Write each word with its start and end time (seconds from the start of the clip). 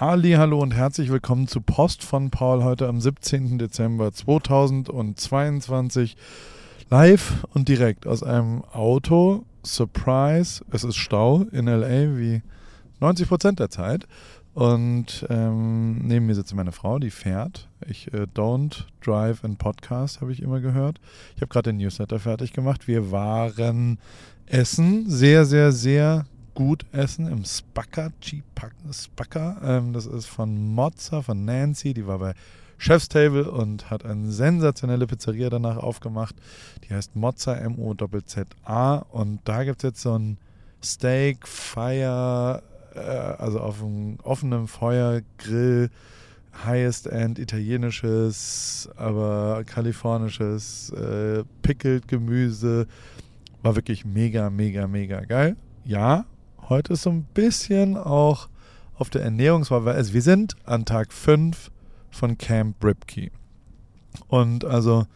Halli, 0.00 0.32
hallo 0.32 0.58
und 0.58 0.74
herzlich 0.74 1.10
willkommen 1.10 1.46
zu 1.46 1.60
Post 1.60 2.02
von 2.02 2.30
Paul 2.30 2.64
heute 2.64 2.88
am 2.88 2.98
17. 2.98 3.58
Dezember 3.58 4.10
2022 4.10 6.16
live 6.88 7.44
und 7.52 7.68
direkt 7.68 8.06
aus 8.06 8.22
einem 8.22 8.64
Auto. 8.72 9.44
Surprise, 9.62 10.64
es 10.70 10.82
ist 10.82 10.96
Stau 10.96 11.42
in 11.52 11.66
LA 11.66 12.16
wie 12.16 12.40
90 13.00 13.28
Prozent 13.28 13.60
der 13.60 13.68
Zeit. 13.68 14.08
Und 14.54 15.26
ähm, 15.28 15.98
neben 16.06 16.24
mir 16.26 16.34
sitzt 16.34 16.54
meine 16.54 16.72
Frau, 16.72 16.98
die 16.98 17.10
fährt. 17.10 17.68
Ich 17.86 18.12
äh, 18.14 18.26
don't 18.34 18.84
drive 19.04 19.44
and 19.44 19.58
podcast, 19.58 20.22
habe 20.22 20.32
ich 20.32 20.42
immer 20.42 20.60
gehört. 20.60 21.00
Ich 21.36 21.42
habe 21.42 21.48
gerade 21.48 21.70
den 21.70 21.76
Newsletter 21.76 22.18
fertig 22.18 22.54
gemacht. 22.54 22.88
Wir 22.88 23.12
waren 23.12 23.98
essen, 24.46 25.04
sehr, 25.08 25.44
sehr, 25.44 25.70
sehr 25.70 26.24
gut 26.54 26.84
essen 26.92 27.26
im 27.26 27.44
Spacker, 27.44 28.12
Spacker. 28.92 29.56
Ähm, 29.62 29.92
das 29.92 30.06
ist 30.06 30.26
von 30.26 30.74
Mozza, 30.74 31.22
von 31.22 31.44
Nancy. 31.44 31.94
Die 31.94 32.06
war 32.06 32.18
bei 32.18 32.34
Chef's 32.78 33.08
Table 33.08 33.50
und 33.50 33.90
hat 33.90 34.04
eine 34.04 34.30
sensationelle 34.30 35.06
Pizzeria 35.06 35.50
danach 35.50 35.76
aufgemacht. 35.76 36.34
Die 36.84 36.94
heißt 36.94 37.14
Mozza, 37.14 37.54
M-O-Z-Z-A. 37.54 38.96
Und 38.96 39.40
da 39.44 39.64
gibt 39.64 39.78
es 39.78 39.88
jetzt 39.88 40.02
so 40.02 40.18
ein 40.18 40.38
Steak, 40.82 41.46
Fire, 41.46 42.62
äh, 42.94 42.98
also 42.98 43.60
auf 43.60 43.82
einem 43.82 44.18
offenen 44.22 44.66
Feuergrill, 44.66 45.90
Highest 46.66 47.06
End 47.06 47.38
italienisches, 47.38 48.88
aber 48.96 49.62
kalifornisches, 49.64 50.90
äh, 50.90 51.44
pickled 51.62 52.08
Gemüse. 52.08 52.86
War 53.62 53.76
wirklich 53.76 54.04
mega, 54.04 54.50
mega, 54.50 54.86
mega 54.86 55.20
geil. 55.20 55.56
Ja, 55.84 56.26
heute 56.68 56.94
ist 56.94 57.02
so 57.02 57.10
ein 57.10 57.24
bisschen 57.34 57.96
auch 57.96 58.48
auf 58.96 59.10
der 59.10 59.22
Ernährungswahl. 59.22 59.88
Also 59.88 60.12
wir 60.14 60.22
sind 60.22 60.56
an 60.64 60.84
Tag 60.84 61.12
5 61.12 61.70
von 62.10 62.38
Camp 62.38 62.82
Ripkey. 62.84 63.30
Und 64.28 64.64
also 64.64 65.06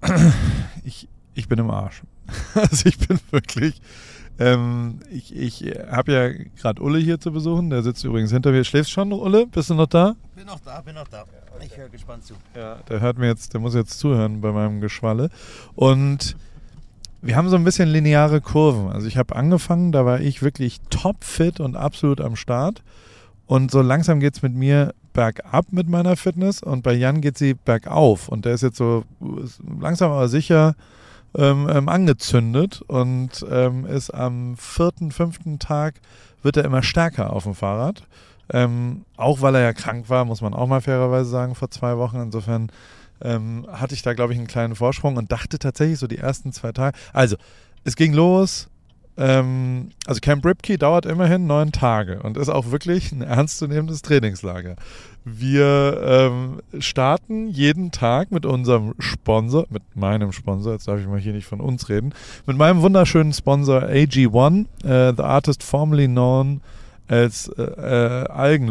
ich, 0.84 1.08
ich 1.34 1.48
bin 1.48 1.58
im 1.58 1.70
Arsch. 1.70 2.02
Also 2.54 2.88
ich 2.88 2.98
bin 2.98 3.18
wirklich 3.30 3.80
ähm, 4.38 5.00
ich 5.10 5.36
ich 5.36 5.62
habe 5.90 6.12
ja 6.12 6.28
gerade 6.60 6.82
Ulle 6.82 6.98
hier 6.98 7.20
zu 7.20 7.32
besuchen. 7.32 7.70
Der 7.70 7.82
sitzt 7.82 8.04
übrigens 8.04 8.32
hinter 8.32 8.50
mir. 8.50 8.64
Schläfst 8.64 8.90
schon, 8.90 9.12
Ulle? 9.12 9.46
Bist 9.46 9.70
du 9.70 9.74
noch 9.74 9.86
da? 9.86 10.16
Bin 10.34 10.46
noch 10.46 10.60
da, 10.60 10.80
bin 10.80 10.94
noch 10.94 11.08
da. 11.08 11.24
Ich 11.64 11.76
höre 11.76 11.88
gespannt 11.88 12.24
zu. 12.24 12.34
Ja, 12.56 12.76
der 12.88 13.00
hört 13.00 13.18
mir 13.18 13.26
jetzt, 13.26 13.52
der 13.52 13.60
muss 13.60 13.74
jetzt 13.74 13.98
zuhören 13.98 14.40
bei 14.40 14.50
meinem 14.50 14.80
Geschwalle. 14.80 15.28
Und 15.74 16.36
wir 17.22 17.36
haben 17.36 17.48
so 17.48 17.56
ein 17.56 17.64
bisschen 17.64 17.88
lineare 17.88 18.40
Kurven. 18.40 18.90
Also 18.90 19.06
ich 19.06 19.16
habe 19.16 19.36
angefangen, 19.36 19.92
da 19.92 20.04
war 20.04 20.20
ich 20.20 20.42
wirklich 20.42 20.80
topfit 20.90 21.60
und 21.60 21.76
absolut 21.76 22.20
am 22.20 22.36
Start. 22.36 22.82
Und 23.46 23.70
so 23.70 23.80
langsam 23.80 24.20
geht 24.20 24.34
es 24.34 24.42
mit 24.42 24.54
mir 24.54 24.92
bergab 25.12 25.66
mit 25.70 25.88
meiner 25.88 26.16
Fitness 26.16 26.62
und 26.62 26.82
bei 26.82 26.92
Jan 26.94 27.20
geht 27.20 27.38
sie 27.38 27.54
bergauf. 27.54 28.28
Und 28.28 28.44
der 28.44 28.54
ist 28.54 28.62
jetzt 28.62 28.76
so 28.76 29.04
langsam 29.80 30.10
aber 30.10 30.28
sicher 30.28 30.74
ähm, 31.36 31.68
ähm, 31.70 31.88
angezündet 31.88 32.82
und 32.86 33.44
ähm, 33.50 33.86
ist 33.86 34.10
am 34.10 34.56
vierten, 34.56 35.12
fünften 35.12 35.58
Tag 35.58 35.94
wird 36.42 36.56
er 36.56 36.64
immer 36.64 36.82
stärker 36.82 37.32
auf 37.32 37.44
dem 37.44 37.54
Fahrrad. 37.54 38.04
Ähm, 38.52 39.04
auch 39.16 39.40
weil 39.40 39.54
er 39.54 39.62
ja 39.62 39.72
krank 39.72 40.10
war, 40.10 40.24
muss 40.24 40.42
man 40.42 40.54
auch 40.54 40.66
mal 40.66 40.80
fairerweise 40.80 41.30
sagen, 41.30 41.54
vor 41.54 41.70
zwei 41.70 41.96
Wochen. 41.96 42.16
Insofern 42.20 42.70
ähm, 43.22 43.66
hatte 43.70 43.94
ich 43.94 44.02
da, 44.02 44.14
glaube 44.14 44.32
ich, 44.32 44.38
einen 44.38 44.48
kleinen 44.48 44.74
Vorsprung 44.74 45.16
und 45.16 45.32
dachte 45.32 45.58
tatsächlich 45.58 45.98
so 45.98 46.06
die 46.06 46.18
ersten 46.18 46.52
zwei 46.52 46.72
Tage. 46.72 46.96
Also, 47.12 47.36
es 47.84 47.96
ging 47.96 48.12
los. 48.12 48.68
Ähm, 49.18 49.90
also 50.06 50.20
Camp 50.20 50.44
Ripkey 50.44 50.78
dauert 50.78 51.04
immerhin 51.04 51.46
neun 51.46 51.70
Tage 51.70 52.22
und 52.22 52.38
ist 52.38 52.48
auch 52.48 52.70
wirklich 52.70 53.12
ein 53.12 53.20
ernstzunehmendes 53.20 54.00
Trainingslager. 54.00 54.76
Wir 55.24 56.00
ähm, 56.02 56.62
starten 56.80 57.48
jeden 57.48 57.92
Tag 57.92 58.32
mit 58.32 58.46
unserem 58.46 58.94
Sponsor, 58.98 59.66
mit 59.68 59.82
meinem 59.94 60.32
Sponsor, 60.32 60.72
jetzt 60.72 60.88
darf 60.88 60.98
ich 60.98 61.06
mal 61.06 61.20
hier 61.20 61.34
nicht 61.34 61.46
von 61.46 61.60
uns 61.60 61.90
reden, 61.90 62.14
mit 62.46 62.56
meinem 62.56 62.80
wunderschönen 62.80 63.34
Sponsor 63.34 63.82
AG1, 63.82 64.64
äh, 64.84 65.14
the 65.14 65.22
artist 65.22 65.62
formerly 65.62 66.08
known 66.08 66.62
als 67.12 67.48
äh, 67.48 67.62
äh, 67.62 68.24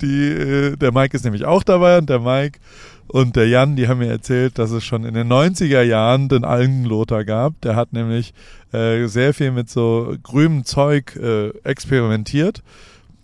die, 0.00 0.28
äh, 0.28 0.76
der 0.76 0.92
Mike 0.92 1.16
ist 1.16 1.24
nämlich 1.24 1.44
auch 1.44 1.64
dabei 1.64 1.98
und 1.98 2.08
der 2.08 2.20
Mike 2.20 2.60
und 3.08 3.34
der 3.34 3.48
Jan, 3.48 3.74
die 3.74 3.88
haben 3.88 3.98
mir 3.98 4.10
erzählt, 4.10 4.58
dass 4.58 4.70
es 4.70 4.84
schon 4.84 5.04
in 5.04 5.14
den 5.14 5.32
90er 5.32 5.82
Jahren 5.82 6.28
den 6.28 6.44
Algenlothar 6.44 7.24
gab. 7.24 7.60
Der 7.62 7.74
hat 7.74 7.92
nämlich 7.92 8.34
äh, 8.72 9.06
sehr 9.06 9.34
viel 9.34 9.50
mit 9.50 9.68
so 9.70 10.14
grünem 10.22 10.64
Zeug 10.64 11.16
äh, 11.16 11.48
experimentiert. 11.64 12.62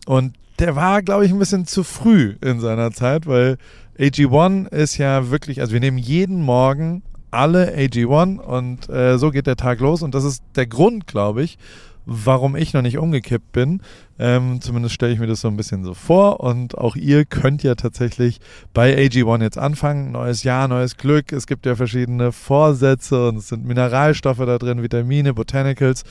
Und 0.07 0.35
der 0.59 0.75
war, 0.75 1.03
glaube 1.03 1.27
ich, 1.27 1.33
ein 1.33 1.39
bisschen 1.39 1.67
zu 1.67 1.85
früh 1.85 2.35
in 2.41 2.61
seiner 2.61 2.93
Zeit, 2.93 3.27
weil 3.27 3.59
AG1 3.99 4.73
ist 4.73 4.97
ja 4.97 5.31
wirklich, 5.31 5.61
also 5.61 5.73
wir 5.73 5.81
nehmen 5.81 5.99
jeden 5.99 6.43
Morgen 6.43 7.03
alle 7.35 7.75
AG1 7.77 8.39
und 8.39 8.89
äh, 8.89 9.19
so 9.19 9.31
geht 9.31 9.47
der 9.47 9.57
Tag 9.57 9.81
los. 9.81 10.03
Und 10.03 10.15
das 10.15 10.25
ist 10.25 10.43
der 10.57 10.67
Grund, 10.67 11.07
glaube 11.07 11.43
ich, 11.43 11.59
warum 12.07 12.57
ich 12.57 12.73
noch 12.73 12.83
nicht 12.83 12.99
umgekippt 12.99 13.53
bin. 13.53 13.81
Ähm, 14.19 14.61
zumindest 14.61 14.95
stelle 14.95 15.13
ich 15.13 15.19
mir 15.19 15.27
das 15.27 15.41
so 15.41 15.49
ein 15.49 15.57
bisschen 15.57 15.83
so 15.85 15.95
vor. 15.95 16.41
Und 16.41 16.79
auch 16.79 16.97
ihr 16.97 17.25
könnt 17.25 17.63
ja 17.63 17.75
tatsächlich 17.75 18.41
bei 18.73 18.97
AG1 18.97 19.43
jetzt 19.43 19.59
anfangen. 19.59 20.13
Neues 20.13 20.45
Jahr, 20.45 20.69
neues 20.69 20.97
Glück. 20.97 21.33
Es 21.33 21.47
gibt 21.47 21.67
ja 21.67 21.75
verschiedene 21.75 22.31
Vorsätze 22.31 23.29
und 23.29 23.37
es 23.37 23.49
sind 23.49 23.65
Mineralstoffe 23.65 24.39
da 24.39 24.59
drin, 24.59 24.83
Vitamine, 24.83 25.35
Botanicals. 25.35 26.05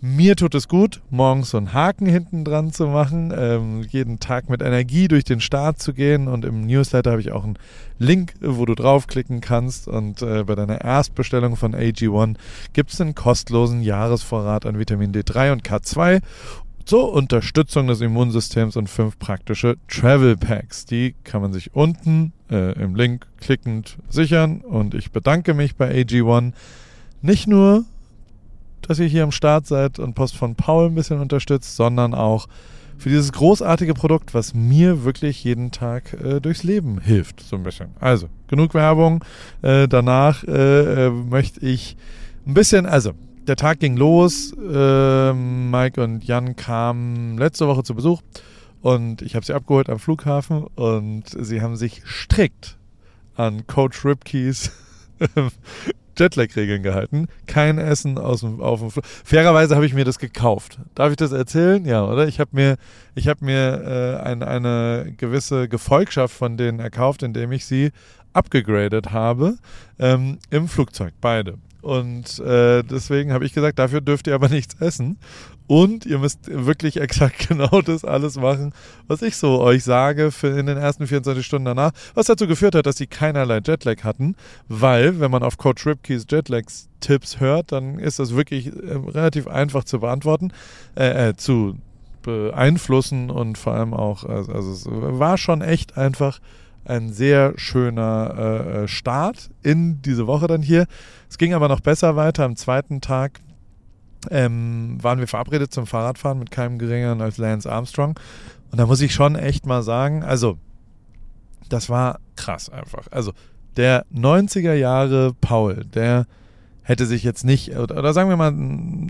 Mir 0.00 0.36
tut 0.36 0.54
es 0.54 0.68
gut, 0.68 1.00
morgens 1.10 1.50
so 1.50 1.56
einen 1.56 1.72
Haken 1.72 2.06
hinten 2.06 2.44
dran 2.44 2.72
zu 2.72 2.86
machen, 2.86 3.32
ähm, 3.36 3.82
jeden 3.88 4.20
Tag 4.20 4.48
mit 4.48 4.62
Energie 4.62 5.08
durch 5.08 5.24
den 5.24 5.40
Start 5.40 5.80
zu 5.80 5.92
gehen. 5.92 6.28
Und 6.28 6.44
im 6.44 6.66
Newsletter 6.66 7.10
habe 7.10 7.20
ich 7.20 7.32
auch 7.32 7.44
einen 7.44 7.58
Link, 7.98 8.34
wo 8.40 8.64
du 8.66 8.76
draufklicken 8.76 9.40
kannst. 9.40 9.88
Und 9.88 10.22
äh, 10.22 10.44
bei 10.44 10.54
deiner 10.54 10.80
Erstbestellung 10.80 11.56
von 11.56 11.74
AG1 11.74 12.36
gibt 12.72 12.92
es 12.92 13.00
einen 13.00 13.16
kostenlosen 13.16 13.82
Jahresvorrat 13.82 14.64
an 14.64 14.78
Vitamin 14.78 15.12
D3 15.12 15.52
und 15.52 15.62
K2 15.62 16.20
zur 16.88 17.12
Unterstützung 17.12 17.86
des 17.86 18.00
Immunsystems 18.00 18.74
und 18.74 18.88
fünf 18.88 19.18
praktische 19.18 19.76
Travel 19.88 20.38
Packs. 20.38 20.86
Die 20.86 21.14
kann 21.22 21.42
man 21.42 21.52
sich 21.52 21.74
unten 21.74 22.32
äh, 22.50 22.82
im 22.82 22.94
Link 22.94 23.26
klickend 23.38 23.98
sichern. 24.08 24.62
Und 24.62 24.94
ich 24.94 25.12
bedanke 25.12 25.52
mich 25.52 25.76
bei 25.76 25.94
AG1 25.94 26.54
nicht 27.20 27.46
nur, 27.46 27.84
dass 28.80 28.98
ihr 29.00 29.06
hier 29.06 29.24
am 29.24 29.32
Start 29.32 29.66
seid 29.66 29.98
und 29.98 30.14
Post 30.14 30.34
von 30.34 30.54
Paul 30.54 30.86
ein 30.86 30.94
bisschen 30.94 31.20
unterstützt, 31.20 31.76
sondern 31.76 32.14
auch 32.14 32.48
für 32.96 33.10
dieses 33.10 33.32
großartige 33.32 33.92
Produkt, 33.92 34.32
was 34.32 34.54
mir 34.54 35.04
wirklich 35.04 35.44
jeden 35.44 35.70
Tag 35.72 36.14
äh, 36.14 36.40
durchs 36.40 36.62
Leben 36.62 37.02
hilft, 37.02 37.40
so 37.40 37.56
ein 37.56 37.64
bisschen. 37.64 37.88
Also, 38.00 38.30
genug 38.46 38.72
Werbung. 38.72 39.22
Äh, 39.60 39.88
danach 39.88 40.42
äh, 40.44 41.08
äh 41.08 41.10
möchte 41.10 41.60
ich 41.60 41.98
ein 42.46 42.54
bisschen, 42.54 42.86
also 42.86 43.12
der 43.48 43.56
Tag 43.56 43.80
ging 43.80 43.96
los. 43.96 44.52
Äh, 44.52 45.32
Mike 45.32 46.02
und 46.02 46.24
Jan 46.24 46.54
kamen 46.54 47.38
letzte 47.38 47.66
Woche 47.66 47.82
zu 47.82 47.94
Besuch 47.94 48.20
und 48.82 49.22
ich 49.22 49.34
habe 49.34 49.44
sie 49.44 49.54
abgeholt 49.54 49.88
am 49.88 49.98
Flughafen 49.98 50.64
und 50.76 51.24
sie 51.26 51.62
haben 51.62 51.76
sich 51.76 52.02
strikt 52.04 52.76
an 53.34 53.66
Coach 53.66 54.04
Ripkeys 54.04 54.70
Jetlag-Regeln 56.18 56.82
gehalten. 56.82 57.28
Kein 57.46 57.78
Essen 57.78 58.18
aus 58.18 58.40
dem, 58.40 58.60
auf 58.60 58.80
dem 58.80 58.90
Flug. 58.90 59.04
Fairerweise 59.06 59.76
habe 59.76 59.86
ich 59.86 59.94
mir 59.94 60.04
das 60.04 60.18
gekauft. 60.18 60.78
Darf 60.94 61.10
ich 61.10 61.16
das 61.16 61.32
erzählen? 61.32 61.84
Ja, 61.84 62.04
oder? 62.04 62.26
Ich 62.26 62.40
habe 62.40 62.50
mir, 62.52 62.76
ich 63.14 63.28
hab 63.28 63.40
mir 63.40 64.18
äh, 64.22 64.26
ein, 64.26 64.42
eine 64.42 65.14
gewisse 65.16 65.68
Gefolgschaft 65.68 66.34
von 66.34 66.56
denen 66.56 66.80
erkauft, 66.80 67.22
indem 67.22 67.52
ich 67.52 67.64
sie 67.64 67.92
abgegradet 68.32 69.12
habe 69.12 69.56
ähm, 69.98 70.38
im 70.50 70.68
Flugzeug, 70.68 71.14
beide. 71.20 71.54
Und 71.80 72.40
äh, 72.40 72.82
deswegen 72.82 73.32
habe 73.32 73.44
ich 73.44 73.52
gesagt, 73.52 73.78
dafür 73.78 74.00
dürft 74.00 74.26
ihr 74.26 74.34
aber 74.34 74.48
nichts 74.48 74.74
essen. 74.80 75.18
Und 75.66 76.06
ihr 76.06 76.18
müsst 76.18 76.48
wirklich 76.48 76.98
exakt 76.98 77.48
genau 77.48 77.82
das 77.82 78.04
alles 78.04 78.36
machen, 78.36 78.72
was 79.06 79.22
ich 79.22 79.36
so 79.36 79.60
euch 79.60 79.84
sage 79.84 80.30
für 80.30 80.58
in 80.58 80.66
den 80.66 80.78
ersten 80.78 81.06
24 81.06 81.44
Stunden 81.44 81.66
danach. 81.66 81.92
Was 82.14 82.26
dazu 82.26 82.46
geführt 82.46 82.74
hat, 82.74 82.86
dass 82.86 82.96
sie 82.96 83.06
keinerlei 83.06 83.60
Jetlag 83.64 84.02
hatten. 84.02 84.34
Weil, 84.66 85.20
wenn 85.20 85.30
man 85.30 85.42
auf 85.42 85.58
Coach 85.58 85.86
Ripkeys 85.86 86.26
Jetlags 86.28 86.88
Tipps 87.00 87.38
hört, 87.38 87.70
dann 87.70 87.98
ist 87.98 88.18
das 88.18 88.34
wirklich 88.34 88.68
äh, 88.68 88.94
relativ 88.94 89.46
einfach 89.46 89.84
zu 89.84 90.00
beantworten, 90.00 90.52
äh, 90.96 91.28
äh, 91.28 91.36
zu 91.36 91.76
beeinflussen 92.22 93.30
und 93.30 93.56
vor 93.56 93.74
allem 93.74 93.94
auch, 93.94 94.24
also, 94.24 94.52
also 94.52 94.72
es 94.72 94.86
war 94.90 95.38
schon 95.38 95.62
echt 95.62 95.96
einfach 95.96 96.40
ein 96.88 97.12
sehr 97.12 97.52
schöner 97.56 98.34
äh, 98.36 98.84
äh, 98.84 98.88
Start 98.88 99.50
in 99.62 100.00
diese 100.02 100.26
Woche 100.26 100.46
dann 100.46 100.62
hier. 100.62 100.86
Es 101.28 101.38
ging 101.38 101.54
aber 101.54 101.68
noch 101.68 101.80
besser 101.80 102.16
weiter. 102.16 102.44
Am 102.44 102.56
zweiten 102.56 103.00
Tag 103.00 103.40
ähm, 104.30 104.98
waren 105.00 105.18
wir 105.18 105.28
verabredet 105.28 105.72
zum 105.72 105.86
Fahrradfahren 105.86 106.38
mit 106.38 106.50
keinem 106.50 106.78
geringeren 106.78 107.20
als 107.20 107.36
Lance 107.36 107.70
Armstrong. 107.70 108.18
Und 108.70 108.78
da 108.78 108.86
muss 108.86 109.00
ich 109.00 109.14
schon 109.14 109.36
echt 109.36 109.66
mal 109.66 109.82
sagen, 109.82 110.24
also 110.24 110.58
das 111.68 111.90
war 111.90 112.20
krass 112.36 112.70
einfach. 112.70 113.06
Also 113.10 113.32
der 113.76 114.06
90er 114.14 114.74
Jahre 114.74 115.34
Paul, 115.40 115.84
der 115.84 116.26
hätte 116.82 117.04
sich 117.04 117.22
jetzt 117.22 117.44
nicht, 117.44 117.76
oder, 117.76 117.98
oder 117.98 118.12
sagen 118.14 118.30
wir 118.30 118.36
mal, 118.36 118.52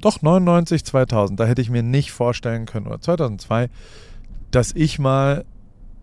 doch 0.00 0.20
99, 0.20 0.84
2000, 0.84 1.38
da 1.38 1.46
hätte 1.46 1.62
ich 1.62 1.70
mir 1.70 1.84
nicht 1.84 2.10
vorstellen 2.10 2.66
können, 2.66 2.88
oder 2.88 3.00
2002, 3.00 3.70
dass 4.50 4.72
ich 4.75 4.98
mal 4.98 5.44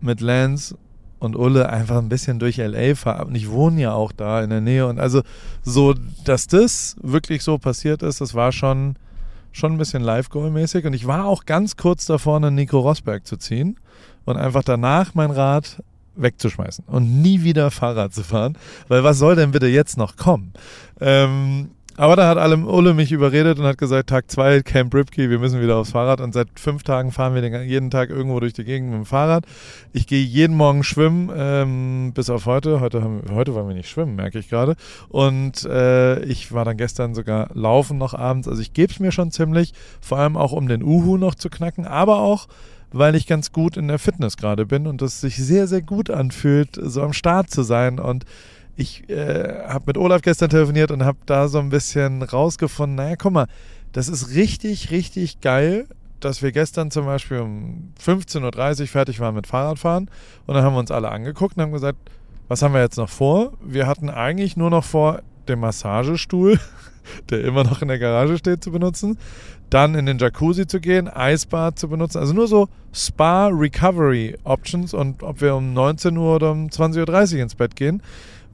mit 0.00 0.22
Lance 0.22 0.76
und 1.18 1.36
Ulle 1.36 1.68
einfach 1.68 1.98
ein 1.98 2.08
bisschen 2.08 2.38
durch 2.38 2.58
LA 2.58 2.94
fahre. 2.94 3.26
Und 3.26 3.34
ich 3.34 3.50
wohne 3.50 3.80
ja 3.80 3.92
auch 3.92 4.12
da 4.12 4.42
in 4.42 4.50
der 4.50 4.60
Nähe. 4.60 4.86
Und 4.86 5.00
also 5.00 5.22
so, 5.62 5.94
dass 6.24 6.46
das 6.46 6.96
wirklich 7.02 7.42
so 7.42 7.58
passiert 7.58 8.02
ist, 8.02 8.20
das 8.20 8.34
war 8.34 8.52
schon, 8.52 8.96
schon 9.52 9.72
ein 9.72 9.78
bisschen 9.78 10.02
Live-Goal-mäßig. 10.02 10.84
Und 10.86 10.92
ich 10.92 11.06
war 11.06 11.24
auch 11.24 11.44
ganz 11.44 11.76
kurz 11.76 12.06
davor, 12.06 12.36
einen 12.36 12.54
Nico 12.54 12.78
Rosberg 12.78 13.26
zu 13.26 13.36
ziehen 13.36 13.78
und 14.24 14.36
einfach 14.36 14.62
danach 14.62 15.14
mein 15.14 15.30
Rad 15.30 15.82
wegzuschmeißen 16.16 16.84
und 16.86 17.22
nie 17.22 17.42
wieder 17.42 17.70
Fahrrad 17.70 18.12
zu 18.12 18.22
fahren. 18.22 18.56
Weil 18.88 19.04
was 19.04 19.18
soll 19.18 19.36
denn 19.36 19.52
bitte 19.52 19.66
jetzt 19.66 19.96
noch 19.96 20.16
kommen? 20.16 20.52
Ähm, 21.00 21.70
aber 21.96 22.16
da 22.16 22.28
hat 22.28 22.38
alle 22.38 22.58
Ulle 22.58 22.94
mich 22.94 23.12
überredet 23.12 23.58
und 23.58 23.64
hat 23.64 23.78
gesagt, 23.78 24.08
Tag 24.08 24.30
2, 24.30 24.62
Camp 24.62 24.94
Ripkey, 24.94 25.30
wir 25.30 25.38
müssen 25.38 25.60
wieder 25.62 25.76
aufs 25.76 25.92
Fahrrad. 25.92 26.20
Und 26.20 26.32
seit 26.32 26.48
fünf 26.56 26.82
Tagen 26.82 27.12
fahren 27.12 27.34
wir 27.34 27.42
den, 27.42 27.68
jeden 27.68 27.90
Tag 27.90 28.10
irgendwo 28.10 28.38
durch 28.40 28.52
die 28.52 28.64
Gegend 28.64 28.90
mit 28.90 28.98
dem 28.98 29.06
Fahrrad. 29.06 29.44
Ich 29.92 30.06
gehe 30.06 30.22
jeden 30.22 30.56
Morgen 30.56 30.84
schwimmen, 30.84 31.30
ähm, 31.34 32.12
bis 32.14 32.28
auf 32.28 32.46
heute. 32.46 32.80
Heute, 32.80 33.02
haben, 33.02 33.22
heute 33.32 33.54
wollen 33.54 33.68
wir 33.68 33.74
nicht 33.74 33.88
schwimmen, 33.88 34.16
merke 34.16 34.38
ich 34.38 34.48
gerade. 34.48 34.76
Und 35.08 35.64
äh, 35.64 36.22
ich 36.24 36.52
war 36.52 36.64
dann 36.64 36.76
gestern 36.76 37.14
sogar 37.14 37.48
laufen 37.54 37.98
noch 37.98 38.14
abends. 38.14 38.48
Also 38.48 38.60
ich 38.60 38.72
gebe 38.72 38.92
es 38.92 39.00
mir 39.00 39.12
schon 39.12 39.30
ziemlich, 39.30 39.72
vor 40.00 40.18
allem 40.18 40.36
auch 40.36 40.52
um 40.52 40.68
den 40.68 40.82
Uhu 40.82 41.16
noch 41.16 41.34
zu 41.34 41.48
knacken, 41.48 41.86
aber 41.86 42.20
auch 42.20 42.46
weil 42.92 43.14
ich 43.14 43.26
ganz 43.26 43.52
gut 43.52 43.76
in 43.76 43.88
der 43.88 43.98
Fitness 43.98 44.36
gerade 44.36 44.64
bin 44.64 44.86
und 44.86 45.02
es 45.02 45.20
sich 45.20 45.36
sehr, 45.36 45.66
sehr 45.66 45.82
gut 45.82 46.08
anfühlt, 46.08 46.78
so 46.80 47.02
am 47.02 47.12
Start 47.12 47.50
zu 47.50 47.62
sein 47.62 47.98
und 47.98 48.24
ich 48.76 49.08
äh, 49.08 49.64
habe 49.66 49.84
mit 49.86 49.98
Olaf 49.98 50.22
gestern 50.22 50.50
telefoniert 50.50 50.90
und 50.90 51.04
habe 51.04 51.18
da 51.26 51.48
so 51.48 51.58
ein 51.58 51.70
bisschen 51.70 52.22
rausgefunden, 52.22 52.96
naja, 52.96 53.16
guck 53.16 53.32
mal, 53.32 53.46
das 53.92 54.08
ist 54.08 54.34
richtig, 54.34 54.90
richtig 54.90 55.40
geil, 55.40 55.86
dass 56.20 56.42
wir 56.42 56.52
gestern 56.52 56.90
zum 56.90 57.06
Beispiel 57.06 57.38
um 57.38 57.92
15.30 58.04 58.80
Uhr 58.82 58.86
fertig 58.86 59.20
waren 59.20 59.34
mit 59.34 59.46
Fahrradfahren. 59.46 60.10
Und 60.46 60.54
dann 60.54 60.62
haben 60.62 60.74
wir 60.74 60.80
uns 60.80 60.90
alle 60.90 61.10
angeguckt 61.10 61.56
und 61.56 61.62
haben 61.62 61.72
gesagt, 61.72 61.98
was 62.48 62.62
haben 62.62 62.74
wir 62.74 62.80
jetzt 62.80 62.98
noch 62.98 63.08
vor? 63.08 63.54
Wir 63.64 63.86
hatten 63.86 64.10
eigentlich 64.10 64.56
nur 64.56 64.70
noch 64.70 64.84
vor, 64.84 65.22
den 65.48 65.60
Massagestuhl, 65.60 66.58
der 67.30 67.44
immer 67.44 67.64
noch 67.64 67.80
in 67.80 67.88
der 67.88 67.98
Garage 67.98 68.36
steht, 68.36 68.62
zu 68.62 68.72
benutzen, 68.72 69.18
dann 69.70 69.94
in 69.94 70.06
den 70.06 70.18
Jacuzzi 70.18 70.66
zu 70.66 70.80
gehen, 70.80 71.08
Eisbad 71.08 71.78
zu 71.78 71.88
benutzen, 71.88 72.18
also 72.18 72.32
nur 72.32 72.48
so 72.48 72.68
Spa 72.92 73.48
Recovery 73.48 74.36
Options 74.44 74.92
und 74.94 75.22
ob 75.22 75.40
wir 75.40 75.54
um 75.54 75.72
19 75.72 76.16
Uhr 76.16 76.36
oder 76.36 76.52
um 76.52 76.66
20.30 76.66 77.36
Uhr 77.36 77.42
ins 77.42 77.54
Bett 77.54 77.76
gehen 77.76 78.02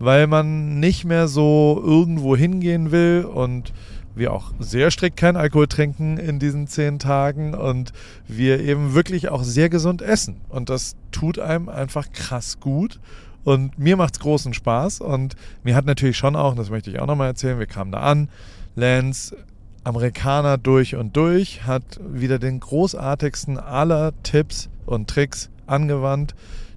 weil 0.03 0.27
man 0.27 0.81
nicht 0.81 1.05
mehr 1.05 1.29
so 1.29 1.81
irgendwo 1.81 2.37
hingehen 2.37 2.91
will 2.91 3.25
und 3.25 3.73
wir 4.17 4.33
auch 4.33 4.51
sehr 4.59 4.91
strikt 4.91 5.17
kein 5.17 5.37
Alkohol 5.37 5.69
trinken 5.69 6.17
in 6.17 6.41
diesen 6.41 6.67
zehn 6.67 6.99
Tagen 6.99 7.55
und 7.55 7.93
wir 8.27 8.59
eben 8.59 8.95
wirklich 8.95 9.29
auch 9.29 9.45
sehr 9.45 9.69
gesund 9.69 10.03
essen. 10.03 10.41
Und 10.49 10.71
das 10.71 10.97
tut 11.13 11.39
einem 11.39 11.69
einfach 11.69 12.11
krass 12.11 12.59
gut. 12.59 12.99
Und 13.45 13.79
mir 13.79 13.97
macht 13.97 14.15
es 14.15 14.21
großen 14.21 14.55
Spaß. 14.55 15.03
Und 15.03 15.37
mir 15.63 15.77
hat 15.77 15.85
natürlich 15.87 16.17
schon 16.17 16.35
auch, 16.35 16.57
das 16.57 16.69
möchte 16.69 16.91
ich 16.91 16.99
auch 16.99 17.07
nochmal 17.07 17.29
erzählen, 17.29 17.61
wir 17.61 17.67
kamen 17.67 17.93
da 17.93 18.01
an, 18.01 18.29
Lance, 18.75 19.37
Amerikaner 19.85 20.59
durch 20.59 20.97
und 20.97 21.17
durch, 21.17 21.65
hat 21.65 22.01
wieder 22.05 22.41
den 22.41 22.59
großartigsten 22.59 23.57
aller 23.57 24.15
Tipps 24.25 24.69
und 24.85 25.09
Tricks 25.09 25.49
angewandt 25.69 26.35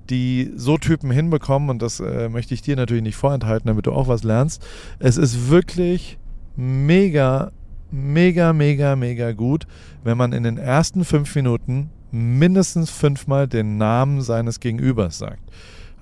die 0.10 0.52
so 0.56 0.78
Typen 0.78 1.12
hinbekommen, 1.12 1.70
und 1.70 1.82
das 1.82 2.00
äh, 2.00 2.30
möchte 2.30 2.54
ich 2.54 2.62
dir 2.62 2.76
natürlich 2.76 3.04
nicht 3.04 3.16
vorenthalten, 3.16 3.68
damit 3.68 3.86
du 3.86 3.92
auch 3.92 4.08
was 4.08 4.24
lernst. 4.24 4.66
Es 5.00 5.18
ist 5.18 5.50
wirklich 5.50 6.18
mega, 6.56 7.52
mega, 7.92 8.54
mega, 8.54 8.96
mega 8.96 9.32
gut, 9.32 9.68
wenn 10.04 10.18
man 10.18 10.34
in 10.34 10.44
den 10.44 10.58
ersten 10.58 11.06
fünf 11.06 11.36
Minuten 11.36 11.90
mindestens 12.12 12.90
fünfmal 12.90 13.48
den 13.48 13.78
Namen 13.78 14.22
seines 14.22 14.60
Gegenübers 14.60 15.18
sagt. 15.18 15.42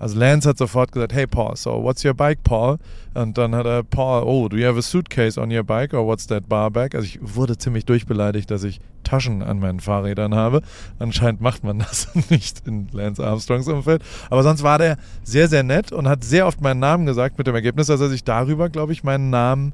Also 0.03 0.19
Lance 0.19 0.49
hat 0.49 0.57
sofort 0.57 0.91
gesagt, 0.91 1.13
hey 1.13 1.25
Paul, 1.25 1.55
so 1.55 1.81
what's 1.81 2.03
your 2.03 2.13
bike, 2.13 2.43
Paul? 2.43 2.77
Und 3.13 3.37
dann 3.37 3.55
hat 3.55 3.65
er, 3.65 3.83
Paul, 3.83 4.23
oh, 4.23 4.49
do 4.49 4.57
you 4.57 4.67
have 4.67 4.77
a 4.77 4.81
suitcase 4.81 5.39
on 5.39 5.49
your 5.49 5.63
bike 5.63 5.93
or 5.93 6.05
what's 6.05 6.27
that 6.27 6.49
bar 6.49 6.69
bag? 6.71 6.93
Also 6.93 7.05
ich 7.05 7.19
wurde 7.21 7.57
ziemlich 7.57 7.85
durchbeleidigt, 7.85 8.51
dass 8.51 8.65
ich 8.65 8.81
Taschen 9.05 9.41
an 9.41 9.59
meinen 9.59 9.79
Fahrrädern 9.79 10.35
habe. 10.35 10.61
Anscheinend 10.99 11.39
macht 11.39 11.63
man 11.63 11.79
das 11.79 12.09
nicht 12.29 12.67
in 12.67 12.89
Lance 12.91 13.25
Armstrongs 13.25 13.69
Umfeld. 13.69 14.03
Aber 14.29 14.43
sonst 14.43 14.61
war 14.61 14.77
der 14.77 14.97
sehr, 15.23 15.47
sehr 15.47 15.63
nett 15.63 15.93
und 15.93 16.09
hat 16.09 16.25
sehr 16.25 16.47
oft 16.47 16.59
meinen 16.59 16.81
Namen 16.81 17.05
gesagt 17.05 17.37
mit 17.37 17.47
dem 17.47 17.55
Ergebnis, 17.55 17.87
dass 17.87 18.01
er 18.01 18.09
sich 18.09 18.25
darüber, 18.25 18.67
glaube 18.67 18.91
ich, 18.91 19.05
meinen 19.05 19.29
Namen 19.29 19.73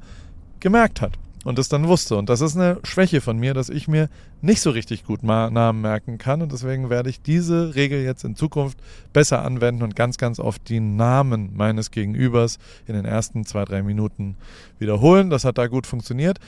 gemerkt 0.60 1.00
hat 1.00 1.18
und 1.44 1.58
es 1.58 1.68
dann 1.68 1.88
wusste. 1.88 2.16
Und 2.16 2.28
das 2.28 2.40
ist 2.40 2.56
eine 2.56 2.78
Schwäche 2.82 3.20
von 3.20 3.38
mir, 3.38 3.54
dass 3.54 3.70
ich 3.70 3.88
mir 3.88 4.08
nicht 4.42 4.60
so 4.60 4.70
richtig 4.70 5.04
gut 5.04 5.22
Namen 5.22 5.80
merken 5.80 6.18
kann. 6.18 6.42
Und 6.42 6.52
deswegen 6.52 6.90
werde 6.90 7.08
ich 7.08 7.22
diese 7.22 7.74
Regel 7.74 8.02
jetzt 8.02 8.24
in 8.24 8.36
Zukunft 8.36 8.78
besser 9.12 9.42
anwenden 9.42 9.82
und 9.82 9.96
ganz, 9.96 10.18
ganz 10.18 10.38
oft 10.38 10.68
die 10.68 10.80
Namen 10.80 11.56
meines 11.56 11.90
Gegenübers 11.90 12.58
in 12.86 12.94
den 12.94 13.06
ersten 13.06 13.46
zwei, 13.46 13.64
drei 13.64 13.82
Minuten 13.82 14.36
wiederholen. 14.78 15.30
Das 15.30 15.44
hat 15.44 15.56
da 15.56 15.66
gut 15.66 15.86
funktioniert. 15.86 16.38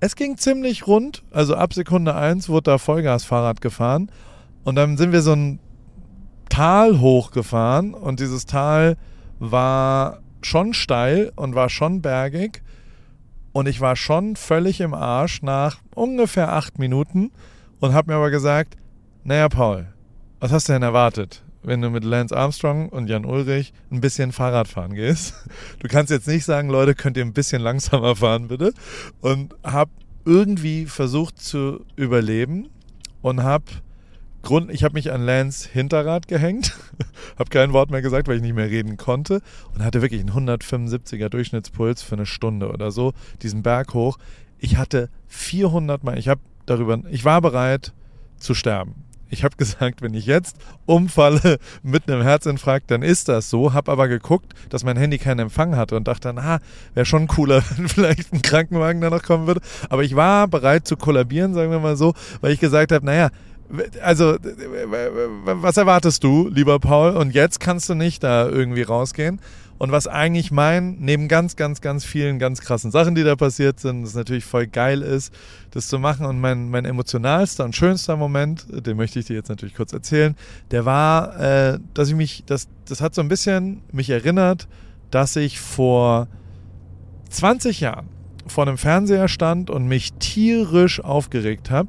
Es 0.00 0.16
ging 0.16 0.36
ziemlich 0.36 0.86
rund. 0.86 1.22
Also 1.30 1.54
ab 1.54 1.72
Sekunde 1.72 2.14
1 2.14 2.48
wurde 2.50 2.72
da 2.72 2.78
Vollgasfahrrad 2.78 3.62
gefahren. 3.62 4.10
Und 4.64 4.76
dann 4.76 4.98
sind 4.98 5.12
wir 5.12 5.22
so 5.22 5.32
ein 5.32 5.58
Tal 6.50 7.00
hochgefahren. 7.00 7.94
Und 7.94 8.20
dieses 8.20 8.44
Tal 8.44 8.98
war 9.38 10.20
schon 10.42 10.74
steil 10.74 11.32
und 11.36 11.54
war 11.54 11.70
schon 11.70 12.02
bergig. 12.02 12.62
Und 13.54 13.68
ich 13.68 13.80
war 13.80 13.94
schon 13.94 14.34
völlig 14.34 14.80
im 14.80 14.94
Arsch 14.94 15.40
nach 15.40 15.78
ungefähr 15.94 16.52
acht 16.52 16.80
Minuten 16.80 17.30
und 17.78 17.94
habe 17.94 18.10
mir 18.10 18.16
aber 18.16 18.30
gesagt, 18.30 18.76
naja, 19.22 19.48
Paul, 19.48 19.86
was 20.40 20.50
hast 20.50 20.68
du 20.68 20.72
denn 20.72 20.82
erwartet, 20.82 21.44
wenn 21.62 21.80
du 21.80 21.88
mit 21.88 22.02
Lance 22.02 22.36
Armstrong 22.36 22.88
und 22.88 23.08
Jan 23.08 23.24
Ulrich 23.24 23.72
ein 23.92 24.00
bisschen 24.00 24.32
Fahrrad 24.32 24.66
fahren 24.66 24.94
gehst? 24.94 25.34
Du 25.78 25.86
kannst 25.86 26.10
jetzt 26.10 26.26
nicht 26.26 26.44
sagen, 26.44 26.68
Leute, 26.68 26.96
könnt 26.96 27.16
ihr 27.16 27.24
ein 27.24 27.32
bisschen 27.32 27.62
langsamer 27.62 28.16
fahren, 28.16 28.48
bitte? 28.48 28.74
Und 29.20 29.54
habe 29.62 29.92
irgendwie 30.24 30.86
versucht 30.86 31.40
zu 31.40 31.84
überleben 31.94 32.68
und 33.22 33.44
habe 33.44 33.66
Grund, 34.44 34.70
ich 34.70 34.84
habe 34.84 34.94
mich 34.94 35.10
an 35.10 35.24
Lance 35.24 35.68
Hinterrad 35.72 36.28
gehängt, 36.28 36.76
habe 37.38 37.50
kein 37.50 37.72
Wort 37.72 37.90
mehr 37.90 38.02
gesagt, 38.02 38.28
weil 38.28 38.36
ich 38.36 38.42
nicht 38.42 38.54
mehr 38.54 38.70
reden 38.70 38.96
konnte 38.96 39.40
und 39.74 39.82
hatte 39.82 40.02
wirklich 40.02 40.20
einen 40.20 40.30
175er 40.30 41.28
Durchschnittspuls 41.30 42.02
für 42.02 42.14
eine 42.14 42.26
Stunde 42.26 42.70
oder 42.70 42.90
so, 42.92 43.12
diesen 43.42 43.62
Berg 43.62 43.94
hoch. 43.94 44.18
Ich 44.58 44.76
hatte 44.76 45.08
400 45.28 46.04
Mal, 46.04 46.18
ich 46.18 46.28
habe 46.28 46.40
darüber, 46.66 47.00
ich 47.10 47.24
war 47.24 47.40
bereit 47.40 47.92
zu 48.38 48.54
sterben. 48.54 48.94
Ich 49.30 49.44
habe 49.44 49.56
gesagt, 49.58 50.02
wenn 50.02 50.14
ich 50.14 50.26
jetzt 50.26 50.56
umfalle 50.86 51.58
mit 51.82 52.08
einem 52.08 52.22
Herzinfarkt, 52.22 52.90
dann 52.90 53.02
ist 53.02 53.28
das 53.28 53.50
so. 53.50 53.72
Habe 53.72 53.90
aber 53.90 54.08
geguckt, 54.08 54.52
dass 54.68 54.84
mein 54.84 54.96
Handy 54.96 55.18
keinen 55.18 55.40
Empfang 55.40 55.74
hatte 55.76 55.96
und 55.96 56.06
dachte, 56.06 56.32
na, 56.34 56.58
wäre 56.92 57.06
schon 57.06 57.26
cooler, 57.26 57.62
wenn 57.76 57.88
vielleicht 57.88 58.32
ein 58.32 58.42
Krankenwagen 58.42 59.00
da 59.00 59.10
noch 59.10 59.22
kommen 59.22 59.46
würde. 59.46 59.60
Aber 59.88 60.04
ich 60.04 60.14
war 60.14 60.48
bereit 60.48 60.86
zu 60.86 60.96
kollabieren, 60.96 61.54
sagen 61.54 61.70
wir 61.70 61.80
mal 61.80 61.96
so, 61.96 62.14
weil 62.40 62.52
ich 62.52 62.60
gesagt 62.60 62.92
habe, 62.92 63.04
naja, 63.04 63.30
also, 64.02 64.36
was 65.44 65.76
erwartest 65.76 66.24
du, 66.24 66.48
lieber 66.48 66.78
Paul? 66.78 67.16
Und 67.16 67.34
jetzt 67.34 67.60
kannst 67.60 67.88
du 67.88 67.94
nicht 67.94 68.22
da 68.22 68.48
irgendwie 68.48 68.82
rausgehen. 68.82 69.40
Und 69.76 69.90
was 69.90 70.06
eigentlich 70.06 70.52
mein, 70.52 70.96
neben 71.00 71.26
ganz, 71.26 71.56
ganz, 71.56 71.80
ganz 71.80 72.04
vielen 72.04 72.38
ganz 72.38 72.60
krassen 72.60 72.92
Sachen, 72.92 73.16
die 73.16 73.24
da 73.24 73.34
passiert 73.34 73.80
sind, 73.80 74.04
das 74.04 74.14
natürlich 74.14 74.44
voll 74.44 74.68
geil 74.68 75.02
ist, 75.02 75.34
das 75.72 75.88
zu 75.88 75.98
machen. 75.98 76.26
Und 76.26 76.40
mein, 76.40 76.70
mein 76.70 76.84
emotionalster 76.84 77.64
und 77.64 77.74
schönster 77.74 78.16
Moment, 78.16 78.66
den 78.70 78.96
möchte 78.96 79.18
ich 79.18 79.26
dir 79.26 79.34
jetzt 79.34 79.48
natürlich 79.48 79.74
kurz 79.74 79.92
erzählen, 79.92 80.36
der 80.70 80.84
war, 80.84 81.40
äh, 81.40 81.78
dass 81.92 82.08
ich 82.08 82.14
mich, 82.14 82.44
das, 82.46 82.68
das 82.88 83.00
hat 83.00 83.14
so 83.14 83.20
ein 83.20 83.28
bisschen 83.28 83.82
mich 83.90 84.10
erinnert, 84.10 84.68
dass 85.10 85.34
ich 85.34 85.58
vor 85.58 86.28
20 87.30 87.80
Jahren 87.80 88.08
vor 88.46 88.66
einem 88.66 88.78
Fernseher 88.78 89.26
stand 89.26 89.70
und 89.70 89.88
mich 89.88 90.12
tierisch 90.14 91.02
aufgeregt 91.02 91.70
habe 91.70 91.88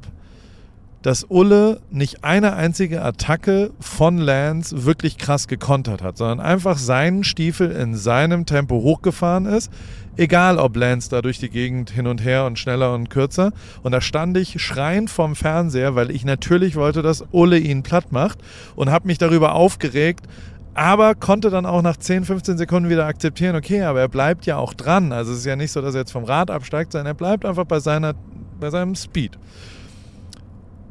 dass 1.05 1.23
Ulle 1.29 1.81
nicht 1.91 2.23
eine 2.23 2.55
einzige 2.55 3.03
Attacke 3.03 3.69
von 3.79 4.17
Lance 4.17 4.85
wirklich 4.85 5.19
krass 5.19 5.47
gekontert 5.47 6.01
hat, 6.01 6.17
sondern 6.17 6.39
einfach 6.39 6.79
seinen 6.79 7.23
Stiefel 7.23 7.69
in 7.69 7.93
seinem 7.93 8.47
Tempo 8.47 8.81
hochgefahren 8.81 9.45
ist. 9.45 9.71
Egal, 10.17 10.57
ob 10.57 10.75
Lance 10.75 11.11
da 11.11 11.21
durch 11.21 11.37
die 11.37 11.51
Gegend 11.51 11.91
hin 11.91 12.07
und 12.07 12.23
her 12.23 12.45
und 12.45 12.57
schneller 12.57 12.91
und 12.91 13.11
kürzer. 13.11 13.51
Und 13.83 13.91
da 13.91 14.01
stand 14.01 14.35
ich 14.35 14.59
schreiend 14.59 15.11
vorm 15.11 15.35
Fernseher, 15.35 15.93
weil 15.93 16.09
ich 16.09 16.25
natürlich 16.25 16.75
wollte, 16.75 17.03
dass 17.03 17.23
Ulle 17.31 17.59
ihn 17.59 17.83
platt 17.83 18.11
macht 18.11 18.39
und 18.75 18.89
habe 18.89 19.05
mich 19.05 19.19
darüber 19.19 19.53
aufgeregt, 19.53 20.25
aber 20.73 21.13
konnte 21.13 21.51
dann 21.51 21.67
auch 21.67 21.83
nach 21.83 21.97
10, 21.97 22.25
15 22.25 22.57
Sekunden 22.57 22.89
wieder 22.89 23.05
akzeptieren, 23.05 23.55
okay, 23.55 23.83
aber 23.83 23.99
er 23.99 24.09
bleibt 24.09 24.47
ja 24.47 24.57
auch 24.57 24.73
dran. 24.73 25.11
Also 25.11 25.33
es 25.33 25.39
ist 25.39 25.45
ja 25.45 25.55
nicht 25.55 25.71
so, 25.71 25.83
dass 25.83 25.93
er 25.93 26.01
jetzt 26.01 26.11
vom 26.11 26.23
Rad 26.23 26.49
absteigt, 26.49 26.93
sondern 26.93 27.05
er 27.05 27.13
bleibt 27.13 27.45
einfach 27.45 27.65
bei, 27.65 27.79
seiner, 27.79 28.15
bei 28.59 28.71
seinem 28.71 28.95
Speed. 28.95 29.37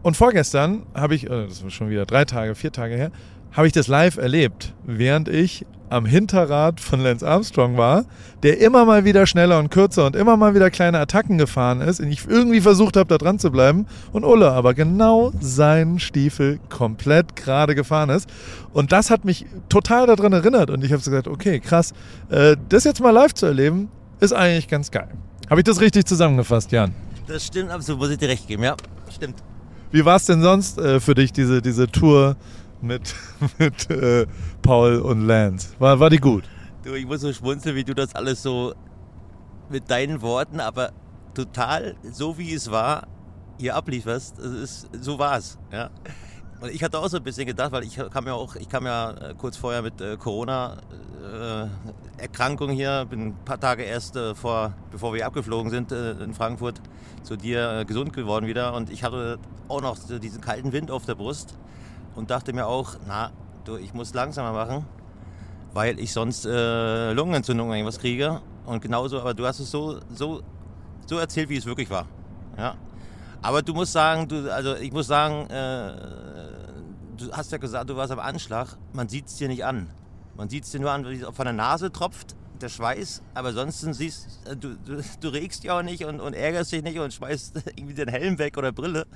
Und 0.04 0.18
vorgestern 0.18 0.82
habe 0.94 1.14
ich, 1.14 1.24
äh, 1.24 1.46
das 1.48 1.64
war 1.64 1.70
schon 1.70 1.88
wieder 1.88 2.04
drei 2.04 2.26
Tage, 2.26 2.54
vier 2.54 2.70
Tage 2.70 2.94
her, 2.94 3.10
habe 3.52 3.66
ich 3.66 3.72
das 3.72 3.88
live 3.88 4.18
erlebt, 4.18 4.74
während 4.84 5.30
ich 5.30 5.64
am 5.88 6.04
Hinterrad 6.04 6.78
von 6.78 7.00
Lance 7.00 7.26
Armstrong 7.26 7.78
war, 7.78 8.04
der 8.42 8.60
immer 8.60 8.84
mal 8.84 9.06
wieder 9.06 9.26
schneller 9.26 9.58
und 9.58 9.70
kürzer 9.70 10.04
und 10.04 10.14
immer 10.14 10.36
mal 10.36 10.54
wieder 10.54 10.70
kleine 10.70 10.98
Attacken 10.98 11.38
gefahren 11.38 11.80
ist 11.80 12.00
und 12.00 12.08
ich 12.10 12.26
irgendwie 12.28 12.60
versucht 12.60 12.98
habe, 12.98 13.08
da 13.08 13.16
dran 13.16 13.38
zu 13.38 13.50
bleiben 13.50 13.86
und 14.12 14.24
Ulle 14.24 14.50
aber 14.50 14.74
genau 14.74 15.32
seinen 15.40 15.98
Stiefel 15.98 16.60
komplett 16.68 17.34
gerade 17.34 17.74
gefahren 17.74 18.10
ist. 18.10 18.28
Und 18.74 18.92
das 18.92 19.08
hat 19.10 19.24
mich 19.24 19.46
total 19.70 20.06
daran 20.06 20.34
erinnert 20.34 20.68
und 20.68 20.84
ich 20.84 20.92
habe 20.92 21.02
gesagt, 21.02 21.28
okay, 21.28 21.60
krass, 21.60 21.94
äh, 22.28 22.58
das 22.68 22.84
jetzt 22.84 23.00
mal 23.00 23.10
live 23.10 23.32
zu 23.32 23.46
erleben, 23.46 23.88
ist 24.20 24.34
eigentlich 24.34 24.68
ganz 24.68 24.90
geil. 24.90 25.08
Habe 25.48 25.60
ich 25.60 25.64
das 25.64 25.80
richtig 25.80 26.04
zusammengefasst, 26.04 26.72
Jan? 26.72 26.94
Das 27.26 27.46
stimmt 27.46 27.70
absolut, 27.70 28.02
muss 28.02 28.10
ich 28.10 28.18
dir 28.18 28.28
recht 28.28 28.46
geben, 28.46 28.64
ja, 28.64 28.76
stimmt. 29.10 29.42
Wie 29.94 30.04
war 30.04 30.16
es 30.16 30.26
denn 30.26 30.42
sonst 30.42 30.76
äh, 30.76 30.98
für 30.98 31.14
dich, 31.14 31.32
diese, 31.32 31.62
diese 31.62 31.86
Tour 31.86 32.34
mit, 32.82 33.14
mit 33.60 33.88
äh, 33.90 34.26
Paul 34.60 34.98
und 34.98 35.20
Lance? 35.20 35.68
War, 35.78 36.00
war 36.00 36.10
die 36.10 36.18
gut? 36.18 36.42
Du, 36.82 36.94
ich 36.94 37.06
muss 37.06 37.20
so 37.20 37.32
schmunzeln, 37.32 37.76
wie 37.76 37.84
du 37.84 37.94
das 37.94 38.12
alles 38.16 38.42
so 38.42 38.74
mit 39.70 39.88
deinen 39.88 40.20
Worten, 40.20 40.58
aber 40.58 40.90
total 41.32 41.94
so 42.10 42.36
wie 42.38 42.52
es 42.54 42.72
war, 42.72 43.06
hier 43.56 43.76
ablieferst. 43.76 44.36
Es 44.40 44.52
ist, 44.52 44.88
so 45.00 45.16
war 45.20 45.38
es. 45.38 45.58
Ja. 45.70 45.90
Und 46.60 46.70
ich 46.70 46.82
hatte 46.82 46.98
auch 46.98 47.06
so 47.08 47.18
ein 47.18 47.22
bisschen 47.22 47.46
gedacht, 47.46 47.70
weil 47.72 47.84
ich 47.84 47.96
kam 47.96 48.26
ja 48.26 48.32
auch, 48.34 48.56
ich 48.56 48.68
kam 48.68 48.84
ja 48.86 49.10
äh, 49.10 49.34
kurz 49.36 49.56
vorher 49.56 49.82
mit 49.82 50.00
äh, 50.00 50.16
Corona-Erkrankung 50.16 52.70
äh, 52.70 52.74
hier, 52.74 53.06
bin 53.08 53.28
ein 53.28 53.36
paar 53.44 53.60
Tage 53.60 53.82
erst 53.82 54.18
vor, 54.34 54.72
bevor 54.90 55.14
wir 55.14 55.26
abgeflogen 55.26 55.70
sind 55.70 55.92
in 55.92 56.34
Frankfurt, 56.34 56.80
zu 57.22 57.36
dir 57.36 57.84
gesund 57.86 58.12
geworden 58.12 58.46
wieder. 58.46 58.74
Und 58.74 58.90
ich 58.90 59.04
hatte 59.04 59.38
auch 59.68 59.82
noch 59.82 59.96
diesen 59.98 60.40
kalten 60.40 60.72
Wind 60.72 60.90
auf 60.90 61.04
der 61.06 61.14
Brust 61.14 61.56
und 62.14 62.30
dachte 62.30 62.52
mir 62.52 62.66
auch, 62.66 62.96
na, 63.06 63.30
du, 63.64 63.76
ich 63.76 63.94
muss 63.94 64.14
langsamer 64.14 64.52
machen, 64.52 64.84
weil 65.72 65.98
ich 65.98 66.12
sonst 66.12 66.44
Lungenentzündung 66.44 67.72
irgendwas 67.72 67.98
kriege. 67.98 68.40
Und 68.66 68.80
genauso, 68.80 69.20
aber 69.20 69.34
du 69.34 69.44
hast 69.46 69.60
es 69.60 69.70
so, 69.70 69.98
so, 70.14 70.40
so 71.06 71.18
erzählt, 71.18 71.50
wie 71.50 71.56
es 71.56 71.66
wirklich 71.66 71.90
war. 71.90 72.06
Ja. 72.56 72.76
Aber 73.42 73.60
du 73.60 73.74
musst 73.74 73.92
sagen, 73.92 74.28
du, 74.28 74.50
also 74.50 74.74
ich 74.76 74.90
muss 74.92 75.06
sagen, 75.06 75.46
du 77.16 77.32
hast 77.32 77.52
ja 77.52 77.58
gesagt, 77.58 77.90
du 77.90 77.96
warst 77.96 78.12
am 78.12 78.18
Anschlag. 78.18 78.76
Man 78.92 79.08
sieht 79.08 79.26
es 79.26 79.36
dir 79.36 79.48
nicht 79.48 79.64
an. 79.64 79.88
Man 80.36 80.48
sieht 80.48 80.64
es 80.64 80.70
dir 80.70 80.80
nur 80.80 80.90
an, 80.90 81.08
wie 81.08 81.14
es 81.14 81.26
von 81.26 81.44
der 81.44 81.52
Nase 81.52 81.92
tropft, 81.92 82.34
der 82.60 82.68
Schweiß. 82.68 83.22
Aber 83.34 83.52
sonst 83.52 83.80
siehst 83.80 84.40
äh, 84.46 84.56
du, 84.56 84.76
du, 84.76 85.02
du 85.20 85.28
regst 85.28 85.62
dich 85.62 85.70
auch 85.70 85.82
nicht 85.82 86.04
und, 86.04 86.20
und 86.20 86.34
ärgerst 86.34 86.72
dich 86.72 86.82
nicht 86.82 86.98
und 86.98 87.12
schmeißt 87.12 87.62
irgendwie 87.76 87.94
den 87.94 88.08
Helm 88.08 88.38
weg 88.38 88.56
oder 88.56 88.72
Brille. 88.72 89.06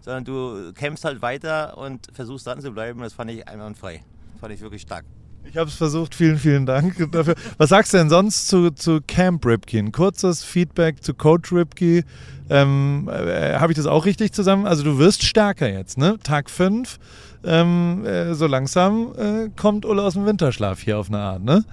Sondern 0.00 0.24
du 0.24 0.72
kämpfst 0.72 1.04
halt 1.04 1.22
weiter 1.22 1.78
und 1.78 2.08
versuchst 2.12 2.46
dran 2.46 2.60
zu 2.60 2.72
bleiben. 2.72 3.00
Das 3.00 3.12
fand 3.12 3.30
ich 3.30 3.46
einwandfrei. 3.46 4.02
Das 4.32 4.40
fand 4.40 4.52
ich 4.52 4.60
wirklich 4.60 4.82
stark. 4.82 5.04
Ich 5.44 5.56
habe 5.56 5.68
es 5.68 5.74
versucht. 5.74 6.14
Vielen, 6.14 6.38
vielen 6.38 6.66
Dank 6.66 7.10
dafür. 7.12 7.34
Was 7.58 7.70
sagst 7.70 7.92
du 7.92 7.98
denn 7.98 8.08
sonst 8.08 8.48
zu, 8.48 8.70
zu 8.70 9.00
Camp 9.06 9.44
Ripke? 9.44 9.78
Ein 9.78 9.92
kurzes 9.92 10.44
Feedback 10.44 11.02
zu 11.02 11.14
Coach 11.14 11.52
Ripke. 11.52 12.04
Ähm, 12.48 13.08
äh, 13.12 13.54
habe 13.54 13.72
ich 13.72 13.76
das 13.76 13.86
auch 13.86 14.04
richtig 14.04 14.32
zusammen? 14.32 14.66
Also 14.66 14.84
du 14.84 14.98
wirst 14.98 15.24
stärker 15.24 15.68
jetzt, 15.68 15.98
ne? 15.98 16.18
Tag 16.22 16.48
5. 16.48 16.98
Ähm, 17.44 18.04
äh, 18.04 18.34
so 18.34 18.46
langsam 18.46 19.12
äh, 19.16 19.50
kommt 19.60 19.84
Ulle 19.84 20.02
aus 20.02 20.14
dem 20.14 20.26
Winterschlaf 20.26 20.80
hier 20.80 20.98
auf 20.98 21.08
eine 21.08 21.18
Art, 21.18 21.42
ne? 21.42 21.64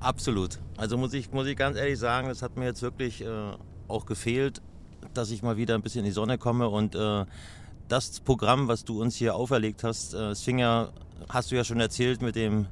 Absolut. 0.00 0.58
Also 0.76 0.96
muss 0.96 1.12
ich, 1.12 1.32
muss 1.32 1.46
ich 1.46 1.56
ganz 1.56 1.76
ehrlich 1.76 1.98
sagen, 1.98 2.28
das 2.28 2.42
hat 2.42 2.56
mir 2.56 2.64
jetzt 2.64 2.82
wirklich 2.82 3.22
äh, 3.22 3.26
auch 3.88 4.06
gefehlt, 4.06 4.60
dass 5.12 5.30
ich 5.30 5.42
mal 5.42 5.56
wieder 5.56 5.74
ein 5.74 5.82
bisschen 5.82 6.00
in 6.00 6.06
die 6.06 6.12
Sonne 6.12 6.38
komme 6.38 6.68
und 6.68 6.94
äh, 6.94 7.24
das 7.88 8.20
Programm, 8.20 8.66
was 8.68 8.84
du 8.84 9.00
uns 9.00 9.16
hier 9.16 9.34
auferlegt 9.34 9.84
hast, 9.84 10.14
äh, 10.14 10.30
es 10.30 10.42
fing 10.42 10.58
ja, 10.58 10.88
hast 11.28 11.50
du 11.50 11.56
ja 11.56 11.64
schon 11.64 11.80
erzählt, 11.80 12.22
mit 12.22 12.34
dem 12.36 12.66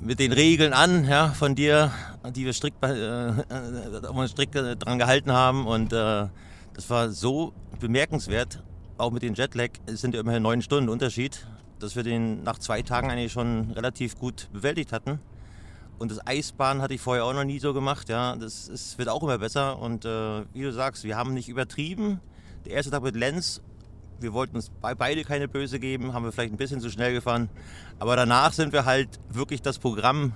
mit 0.00 0.18
den 0.18 0.32
Regeln 0.32 0.72
an, 0.72 1.06
ja, 1.06 1.28
von 1.28 1.54
dir, 1.54 1.92
die 2.34 2.44
wir 2.46 2.52
strikt, 2.52 2.82
äh, 2.82 3.28
äh, 3.28 4.28
strikt 4.28 4.54
dran 4.54 4.98
gehalten 4.98 5.32
haben. 5.32 5.66
Und 5.66 5.92
äh, 5.92 6.26
das 6.74 6.88
war 6.88 7.10
so 7.10 7.52
bemerkenswert, 7.80 8.62
auch 9.00 9.10
mit 9.10 9.22
dem 9.22 9.34
Jetlag. 9.34 9.70
Sind 9.86 10.14
ja 10.14 10.20
immerhin 10.20 10.42
neun 10.42 10.62
Stunden 10.62 10.88
Unterschied, 10.88 11.46
dass 11.78 11.96
wir 11.96 12.02
den 12.02 12.42
nach 12.42 12.58
zwei 12.58 12.82
Tagen 12.82 13.10
eigentlich 13.10 13.32
schon 13.32 13.72
relativ 13.72 14.18
gut 14.18 14.48
bewältigt 14.52 14.92
hatten. 14.92 15.18
Und 15.98 16.10
das 16.10 16.26
Eisbahn 16.26 16.80
hatte 16.80 16.94
ich 16.94 17.00
vorher 17.00 17.24
auch 17.24 17.34
noch 17.34 17.44
nie 17.44 17.58
so 17.58 17.74
gemacht. 17.74 18.08
Ja, 18.08 18.36
das 18.36 18.68
ist, 18.68 18.98
wird 18.98 19.08
auch 19.08 19.22
immer 19.22 19.38
besser. 19.38 19.78
Und 19.78 20.04
äh, 20.04 20.44
wie 20.52 20.62
du 20.62 20.72
sagst, 20.72 21.04
wir 21.04 21.16
haben 21.16 21.34
nicht 21.34 21.48
übertrieben. 21.48 22.20
Der 22.64 22.74
erste 22.74 22.90
Tag 22.90 23.02
mit 23.02 23.16
Lenz 23.16 23.62
wir 24.22 24.32
wollten 24.32 24.56
uns 24.56 24.70
beide 24.80 25.24
keine 25.24 25.48
Böse 25.48 25.78
geben, 25.80 26.12
haben 26.12 26.24
wir 26.24 26.32
vielleicht 26.32 26.52
ein 26.52 26.58
bisschen 26.58 26.80
zu 26.80 26.90
schnell 26.90 27.12
gefahren. 27.12 27.48
Aber 27.98 28.16
danach 28.16 28.52
sind 28.52 28.72
wir 28.72 28.84
halt 28.84 29.08
wirklich 29.28 29.62
das 29.62 29.78
Programm 29.78 30.34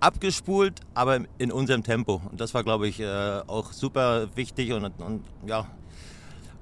abgespult, 0.00 0.80
aber 0.94 1.20
in 1.38 1.52
unserem 1.52 1.82
Tempo. 1.82 2.20
Und 2.30 2.40
das 2.40 2.54
war, 2.54 2.64
glaube 2.64 2.88
ich, 2.88 3.00
äh, 3.00 3.40
auch 3.46 3.72
super 3.72 4.28
wichtig 4.34 4.72
und, 4.72 4.84
und, 5.00 5.22
ja. 5.46 5.66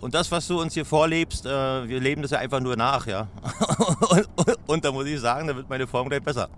Und 0.01 0.15
das, 0.15 0.31
was 0.31 0.49
du 0.49 0.61
uns 0.61 0.75
hier 0.75 0.85
vorlebst, 0.85 1.45
äh, 1.45 1.89
wir 1.89 2.01
leben 2.01 2.23
das 2.23 2.31
ja 2.31 2.39
einfach 2.39 2.61
nur 2.61 2.77
nach, 2.77 3.07
ja. 3.07 3.29
und, 4.11 4.29
und, 4.37 4.59
und, 4.67 4.85
da 4.85 4.93
muss 4.93 5.07
ich 5.07 5.21
sagen, 5.21 5.49
da 5.49 5.55
wird 5.55 5.69
meine 5.69 5.87
Form 5.87 6.09
gleich 6.09 6.23
besser. 6.23 6.49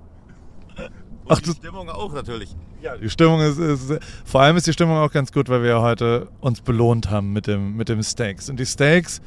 Und 1.25 1.33
Ach, 1.33 1.41
die 1.41 1.51
Stimmung 1.51 1.89
auch 1.89 2.13
natürlich. 2.13 2.55
Ja, 2.83 2.97
die 2.97 3.11
Stimmung 3.11 3.41
ist, 3.41 3.59
ist, 3.59 3.99
vor 4.25 4.41
allem 4.43 4.57
ist 4.57 4.67
die 4.67 4.73
Stimmung 4.73 4.97
auch 4.97 5.11
ganz 5.11 5.33
gut, 5.33 5.49
weil 5.49 5.63
wir 5.63 5.81
heute 5.81 6.29
uns 6.41 6.61
belohnt 6.61 7.11
haben 7.11 7.33
mit 7.33 7.47
dem, 7.47 7.77
mit 7.77 7.89
dem 7.89 8.03
Steaks. 8.03 8.49
Und 8.49 8.59
die 8.59 8.67
Steaks, 8.67 9.21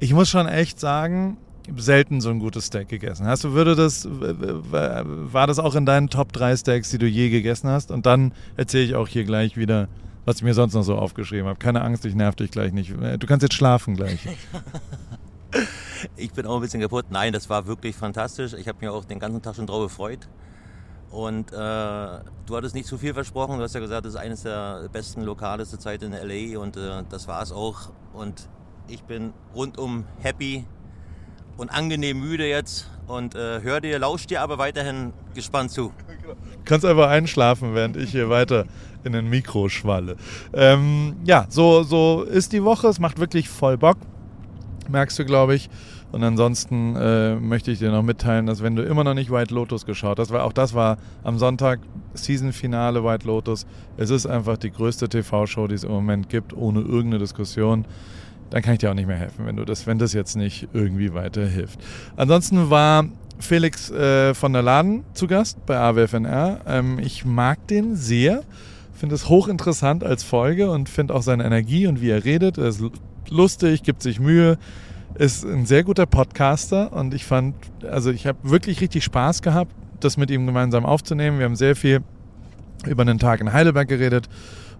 ich 0.00 0.12
muss 0.12 0.28
schon 0.28 0.46
echt 0.46 0.80
sagen, 0.80 1.38
selten 1.76 2.20
so 2.20 2.30
ein 2.30 2.38
gutes 2.38 2.66
Steak 2.66 2.88
gegessen. 2.88 3.26
Hast 3.26 3.44
du, 3.44 3.52
würde 3.52 3.74
das, 3.74 4.06
war 4.10 5.46
das 5.46 5.58
auch 5.58 5.74
in 5.74 5.86
deinen 5.86 6.08
Top 6.10 6.32
3 6.32 6.56
Steaks, 6.56 6.90
die 6.90 6.98
du 6.98 7.06
je 7.06 7.30
gegessen 7.30 7.70
hast? 7.70 7.90
Und 7.90 8.04
dann 8.06 8.32
erzähle 8.56 8.84
ich 8.84 8.94
auch 8.94 9.08
hier 9.08 9.24
gleich 9.24 9.56
wieder, 9.56 9.88
was 10.24 10.36
ich 10.36 10.42
mir 10.42 10.54
sonst 10.54 10.74
noch 10.74 10.82
so 10.82 10.96
aufgeschrieben 10.96 11.46
habe. 11.46 11.58
Keine 11.58 11.82
Angst, 11.82 12.04
ich 12.04 12.14
nerv 12.14 12.36
dich 12.36 12.50
gleich 12.50 12.72
nicht. 12.72 12.90
Du 12.90 13.26
kannst 13.26 13.42
jetzt 13.42 13.54
schlafen 13.54 13.96
gleich. 13.96 14.26
ich 16.16 16.32
bin 16.32 16.46
auch 16.46 16.56
ein 16.56 16.60
bisschen 16.60 16.80
kaputt. 16.80 17.06
Nein, 17.10 17.32
das 17.32 17.48
war 17.50 17.66
wirklich 17.66 17.96
fantastisch. 17.96 18.54
Ich 18.54 18.68
habe 18.68 18.78
mir 18.80 18.92
auch 18.92 19.04
den 19.04 19.18
ganzen 19.18 19.42
Tag 19.42 19.56
schon 19.56 19.66
drauf 19.66 19.82
gefreut. 19.82 20.28
Und 21.10 21.52
äh, 21.52 21.56
du 21.56 22.56
hattest 22.56 22.74
nicht 22.74 22.86
zu 22.86 22.98
viel 22.98 23.14
versprochen. 23.14 23.58
Du 23.58 23.62
hast 23.62 23.74
ja 23.74 23.80
gesagt, 23.80 24.04
das 24.04 24.14
ist 24.14 24.20
eines 24.20 24.42
der 24.42 24.88
besten 24.92 25.22
Lokale 25.22 25.64
zur 25.64 25.78
Zeit 25.78 26.02
in 26.02 26.12
LA 26.12 26.58
und 26.58 26.76
äh, 26.76 27.04
das 27.08 27.28
war 27.28 27.40
es 27.40 27.52
auch. 27.52 27.90
Und 28.12 28.48
ich 28.88 29.04
bin 29.04 29.32
rundum 29.54 30.04
happy 30.18 30.64
und 31.56 31.70
angenehm 31.70 32.20
müde 32.20 32.48
jetzt 32.48 32.88
und 33.06 33.34
äh, 33.34 33.60
hör 33.62 33.80
dir, 33.80 33.98
lausch 33.98 34.26
dir 34.26 34.40
aber 34.40 34.58
weiterhin 34.58 35.12
gespannt 35.34 35.70
zu. 35.70 35.92
Du 36.24 36.34
kannst 36.64 36.86
einfach 36.86 37.08
einschlafen, 37.08 37.74
während 37.74 37.96
ich 37.96 38.10
hier 38.10 38.30
weiter 38.30 38.64
in 39.04 39.12
den 39.12 39.28
Mikro 39.28 39.68
schwalle. 39.68 40.16
Ähm, 40.54 41.16
ja, 41.24 41.46
so, 41.48 41.82
so 41.82 42.22
ist 42.22 42.52
die 42.52 42.64
Woche. 42.64 42.88
Es 42.88 42.98
macht 42.98 43.18
wirklich 43.18 43.48
voll 43.48 43.76
Bock. 43.76 43.98
Merkst 44.88 45.18
du, 45.18 45.24
glaube 45.24 45.54
ich. 45.54 45.68
Und 46.14 46.22
ansonsten 46.22 46.94
äh, 46.94 47.34
möchte 47.34 47.72
ich 47.72 47.80
dir 47.80 47.90
noch 47.90 48.04
mitteilen, 48.04 48.46
dass 48.46 48.62
wenn 48.62 48.76
du 48.76 48.84
immer 48.84 49.02
noch 49.02 49.14
nicht 49.14 49.32
White 49.32 49.52
Lotus 49.52 49.84
geschaut 49.84 50.20
hast, 50.20 50.30
weil 50.30 50.42
auch 50.42 50.52
das 50.52 50.72
war 50.72 50.96
am 51.24 51.38
Sonntag 51.38 51.80
Season-Finale 52.14 53.02
White 53.04 53.26
Lotus. 53.26 53.66
Es 53.96 54.10
ist 54.10 54.24
einfach 54.24 54.56
die 54.56 54.70
größte 54.70 55.08
TV-Show, 55.08 55.66
die 55.66 55.74
es 55.74 55.82
im 55.82 55.90
Moment 55.90 56.28
gibt, 56.28 56.56
ohne 56.56 56.80
irgendeine 56.82 57.18
Diskussion 57.18 57.84
dann 58.54 58.62
kann 58.62 58.74
ich 58.74 58.78
dir 58.78 58.90
auch 58.92 58.94
nicht 58.94 59.08
mehr 59.08 59.16
helfen, 59.16 59.46
wenn 59.46 59.56
du 59.56 59.64
das, 59.64 59.88
wenn 59.88 59.98
das 59.98 60.12
jetzt 60.12 60.36
nicht 60.36 60.68
irgendwie 60.72 61.12
weiterhilft. 61.12 61.76
Ansonsten 62.14 62.70
war 62.70 63.04
Felix 63.40 63.90
äh, 63.90 64.32
von 64.32 64.52
der 64.52 64.62
Laden 64.62 65.02
zu 65.12 65.26
Gast 65.26 65.66
bei 65.66 65.76
AWFNR. 65.76 66.60
Ähm, 66.64 67.00
ich 67.00 67.24
mag 67.24 67.66
den 67.66 67.96
sehr, 67.96 68.44
finde 68.94 69.16
es 69.16 69.28
hochinteressant 69.28 70.04
als 70.04 70.22
Folge 70.22 70.70
und 70.70 70.88
finde 70.88 71.16
auch 71.16 71.22
seine 71.22 71.44
Energie 71.44 71.88
und 71.88 72.00
wie 72.00 72.10
er 72.10 72.24
redet. 72.24 72.56
Er 72.56 72.68
ist 72.68 72.80
lustig, 73.28 73.82
gibt 73.82 74.02
sich 74.02 74.20
Mühe, 74.20 74.56
ist 75.16 75.44
ein 75.44 75.66
sehr 75.66 75.82
guter 75.82 76.06
Podcaster 76.06 76.92
und 76.92 77.12
ich 77.12 77.24
fand, 77.24 77.56
also 77.82 78.12
ich 78.12 78.24
habe 78.28 78.38
wirklich 78.44 78.80
richtig 78.80 79.02
Spaß 79.02 79.42
gehabt, 79.42 79.72
das 79.98 80.16
mit 80.16 80.30
ihm 80.30 80.46
gemeinsam 80.46 80.86
aufzunehmen. 80.86 81.40
Wir 81.40 81.46
haben 81.46 81.56
sehr 81.56 81.74
viel 81.74 82.02
über 82.86 83.02
einen 83.02 83.18
Tag 83.18 83.40
in 83.40 83.52
Heidelberg 83.52 83.88
geredet 83.88 84.28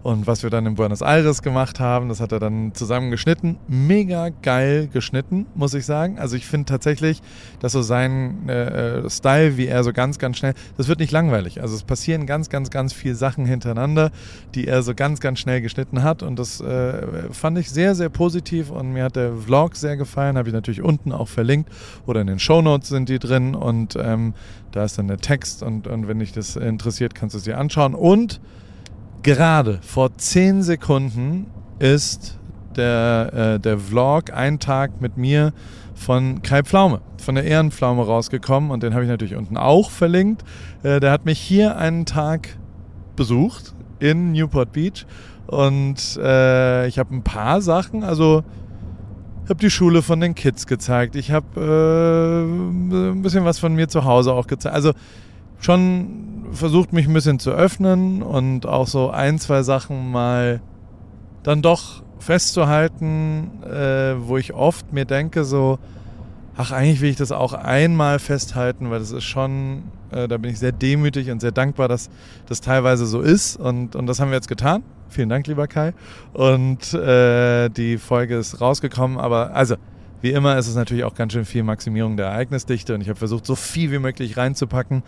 und 0.05 0.27
was 0.27 0.43
wir 0.43 0.51
dann 0.51 0.67
in 0.67 0.75
Buenos 0.75 1.01
Aires 1.01 1.41
gemacht 1.41 1.79
haben, 1.79 2.09
das 2.09 2.21
hat 2.21 2.31
er 2.31 2.39
dann 2.39 2.75
zusammen 2.75 3.09
geschnitten. 3.09 3.57
Mega 3.67 4.29
geil 4.29 4.87
geschnitten, 4.93 5.47
muss 5.55 5.73
ich 5.73 5.87
sagen. 5.87 6.19
Also 6.19 6.35
ich 6.35 6.45
finde 6.45 6.65
tatsächlich, 6.65 7.23
dass 7.59 7.71
so 7.71 7.81
sein 7.81 8.47
äh, 8.47 8.99
äh, 8.99 9.09
Style, 9.09 9.57
wie 9.57 9.65
er 9.65 9.83
so 9.83 9.93
ganz, 9.93 10.19
ganz 10.19 10.37
schnell, 10.37 10.53
das 10.77 10.89
wird 10.89 10.99
nicht 10.99 11.11
langweilig. 11.11 11.59
Also 11.59 11.73
es 11.73 11.81
passieren 11.81 12.27
ganz, 12.27 12.49
ganz, 12.49 12.69
ganz 12.69 12.93
viele 12.93 13.15
Sachen 13.15 13.47
hintereinander, 13.47 14.11
die 14.53 14.67
er 14.67 14.83
so 14.83 14.93
ganz, 14.93 15.21
ganz 15.21 15.39
schnell 15.39 15.61
geschnitten 15.61 16.03
hat. 16.03 16.21
Und 16.21 16.37
das 16.37 16.61
äh, 16.61 17.31
fand 17.31 17.57
ich 17.57 17.71
sehr, 17.71 17.95
sehr 17.95 18.09
positiv. 18.09 18.69
Und 18.69 18.93
mir 18.93 19.05
hat 19.05 19.15
der 19.15 19.35
Vlog 19.35 19.75
sehr 19.75 19.97
gefallen. 19.97 20.37
Habe 20.37 20.49
ich 20.49 20.53
natürlich 20.53 20.83
unten 20.83 21.13
auch 21.13 21.29
verlinkt. 21.29 21.71
Oder 22.05 22.21
in 22.21 22.27
den 22.27 22.37
Show 22.37 22.61
Notes 22.61 22.89
sind 22.89 23.09
die 23.09 23.17
drin. 23.17 23.55
Und 23.55 23.95
ähm, 23.99 24.35
da 24.71 24.83
ist 24.83 24.99
dann 24.99 25.07
der 25.07 25.17
Text. 25.17 25.63
Und, 25.63 25.87
und 25.87 26.07
wenn 26.07 26.19
dich 26.19 26.31
das 26.31 26.57
interessiert, 26.57 27.15
kannst 27.15 27.33
du 27.33 27.39
es 27.39 27.45
dir 27.45 27.57
anschauen. 27.57 27.95
Und 27.95 28.39
Gerade 29.25 29.79
vor 29.81 30.15
10 30.15 30.61
Sekunden 30.61 31.47
ist 31.79 32.37
der, 32.75 33.55
äh, 33.55 33.59
der 33.59 33.79
Vlog, 33.79 34.31
ein 34.31 34.59
Tag 34.59 35.01
mit 35.01 35.17
mir 35.17 35.51
von 35.95 36.43
Kai 36.43 36.61
Pflaume, 36.61 37.01
von 37.17 37.33
der 37.33 37.43
Ehrenpflaume 37.45 38.05
rausgekommen 38.05 38.69
und 38.69 38.83
den 38.83 38.93
habe 38.93 39.03
ich 39.03 39.09
natürlich 39.09 39.35
unten 39.35 39.57
auch 39.57 39.89
verlinkt. 39.89 40.43
Äh, 40.83 40.99
der 40.99 41.11
hat 41.11 41.25
mich 41.25 41.39
hier 41.39 41.75
einen 41.75 42.05
Tag 42.05 42.49
besucht 43.15 43.73
in 43.97 44.31
Newport 44.31 44.73
Beach 44.73 45.07
und 45.47 46.19
äh, 46.21 46.85
ich 46.85 46.99
habe 46.99 47.15
ein 47.15 47.23
paar 47.23 47.61
Sachen, 47.61 48.03
also 48.03 48.43
habe 49.49 49.59
die 49.59 49.71
Schule 49.71 50.03
von 50.03 50.19
den 50.19 50.35
Kids 50.35 50.67
gezeigt, 50.67 51.15
ich 51.15 51.31
habe 51.31 51.47
äh, 51.59 53.09
ein 53.09 53.23
bisschen 53.23 53.43
was 53.43 53.57
von 53.57 53.73
mir 53.73 53.87
zu 53.87 54.05
Hause 54.05 54.33
auch 54.33 54.45
gezeigt. 54.45 54.75
Also 54.75 54.91
schon 55.59 56.34
versucht 56.51 56.93
mich 56.93 57.07
ein 57.07 57.13
bisschen 57.13 57.39
zu 57.39 57.51
öffnen 57.51 58.21
und 58.21 58.65
auch 58.65 58.87
so 58.87 59.09
ein, 59.09 59.39
zwei 59.39 59.63
Sachen 59.63 60.11
mal 60.11 60.61
dann 61.43 61.61
doch 61.61 62.03
festzuhalten, 62.19 63.63
äh, 63.63 64.15
wo 64.17 64.37
ich 64.37 64.53
oft 64.53 64.93
mir 64.93 65.05
denke, 65.05 65.43
so, 65.43 65.79
ach, 66.57 66.71
eigentlich 66.71 67.01
will 67.01 67.09
ich 67.09 67.17
das 67.17 67.31
auch 67.31 67.53
einmal 67.53 68.19
festhalten, 68.19 68.89
weil 68.89 68.99
das 68.99 69.11
ist 69.11 69.23
schon, 69.23 69.83
äh, 70.11 70.27
da 70.27 70.37
bin 70.37 70.51
ich 70.51 70.59
sehr 70.59 70.71
demütig 70.71 71.29
und 71.29 71.41
sehr 71.41 71.51
dankbar, 71.51 71.87
dass 71.87 72.09
das 72.47 72.61
teilweise 72.61 73.05
so 73.05 73.21
ist. 73.21 73.57
Und, 73.57 73.95
und 73.95 74.07
das 74.07 74.19
haben 74.19 74.29
wir 74.29 74.35
jetzt 74.35 74.47
getan. 74.47 74.83
Vielen 75.09 75.29
Dank, 75.29 75.47
lieber 75.47 75.67
Kai. 75.67 75.93
Und 76.33 76.93
äh, 76.93 77.69
die 77.69 77.97
Folge 77.97 78.37
ist 78.37 78.61
rausgekommen, 78.61 79.17
aber 79.17 79.53
also. 79.53 79.75
Wie 80.21 80.31
immer 80.31 80.57
ist 80.57 80.67
es 80.67 80.73
natürlich 80.73 81.03
auch 81.03 81.13
ganz 81.13 81.33
schön 81.33 81.45
viel 81.45 81.61
Maximierung 81.61 82.17
der 82.17 82.27
Ereignisdichte 82.27 82.95
und 82.95 83.01
ich 83.01 83.09
habe 83.09 83.19
versucht, 83.19 83.45
so 83.45 83.53
viel 83.53 83.91
wie 83.91 83.99
möglich 83.99 84.37
reinzupacken. 84.37 85.03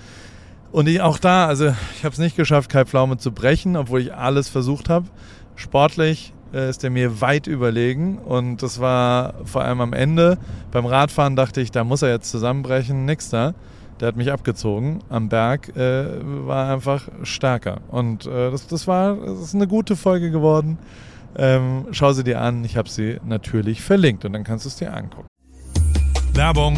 Und 0.77 0.87
ich 0.87 1.01
auch 1.01 1.17
da, 1.17 1.47
also 1.47 1.73
ich 1.95 2.05
habe 2.05 2.13
es 2.13 2.19
nicht 2.19 2.35
geschafft, 2.35 2.69
Kai 2.69 2.85
Pflaume 2.85 3.17
zu 3.17 3.31
brechen, 3.31 3.75
obwohl 3.75 3.99
ich 3.99 4.13
alles 4.13 4.47
versucht 4.47 4.89
habe. 4.89 5.07
Sportlich 5.55 6.35
äh, 6.53 6.69
ist 6.69 6.83
er 6.83 6.91
mir 6.91 7.19
weit 7.19 7.47
überlegen 7.47 8.19
und 8.19 8.61
das 8.61 8.79
war 8.79 9.33
vor 9.43 9.63
allem 9.63 9.81
am 9.81 9.93
Ende. 9.93 10.37
Beim 10.69 10.85
Radfahren 10.85 11.35
dachte 11.35 11.61
ich, 11.61 11.71
da 11.71 11.83
muss 11.83 12.03
er 12.03 12.09
jetzt 12.09 12.29
zusammenbrechen, 12.29 13.05
nix 13.05 13.31
da. 13.31 13.55
Der 13.99 14.09
hat 14.09 14.17
mich 14.17 14.31
abgezogen. 14.31 14.99
Am 15.09 15.29
Berg 15.29 15.75
äh, 15.75 16.05
war 16.45 16.71
einfach 16.71 17.07
stärker. 17.23 17.79
Und 17.87 18.27
äh, 18.27 18.51
das, 18.51 18.67
das 18.67 18.87
war 18.87 19.15
das 19.15 19.39
ist 19.39 19.55
eine 19.55 19.65
gute 19.65 19.95
Folge 19.95 20.29
geworden. 20.29 20.77
Ähm, 21.35 21.87
schau 21.89 22.13
sie 22.13 22.23
dir 22.23 22.39
an. 22.39 22.63
Ich 22.63 22.77
habe 22.77 22.87
sie 22.87 23.17
natürlich 23.25 23.81
verlinkt 23.81 24.25
und 24.25 24.33
dann 24.33 24.43
kannst 24.43 24.65
du 24.65 24.69
es 24.69 24.75
dir 24.75 24.93
angucken. 24.93 25.25
Werbung. 26.33 26.77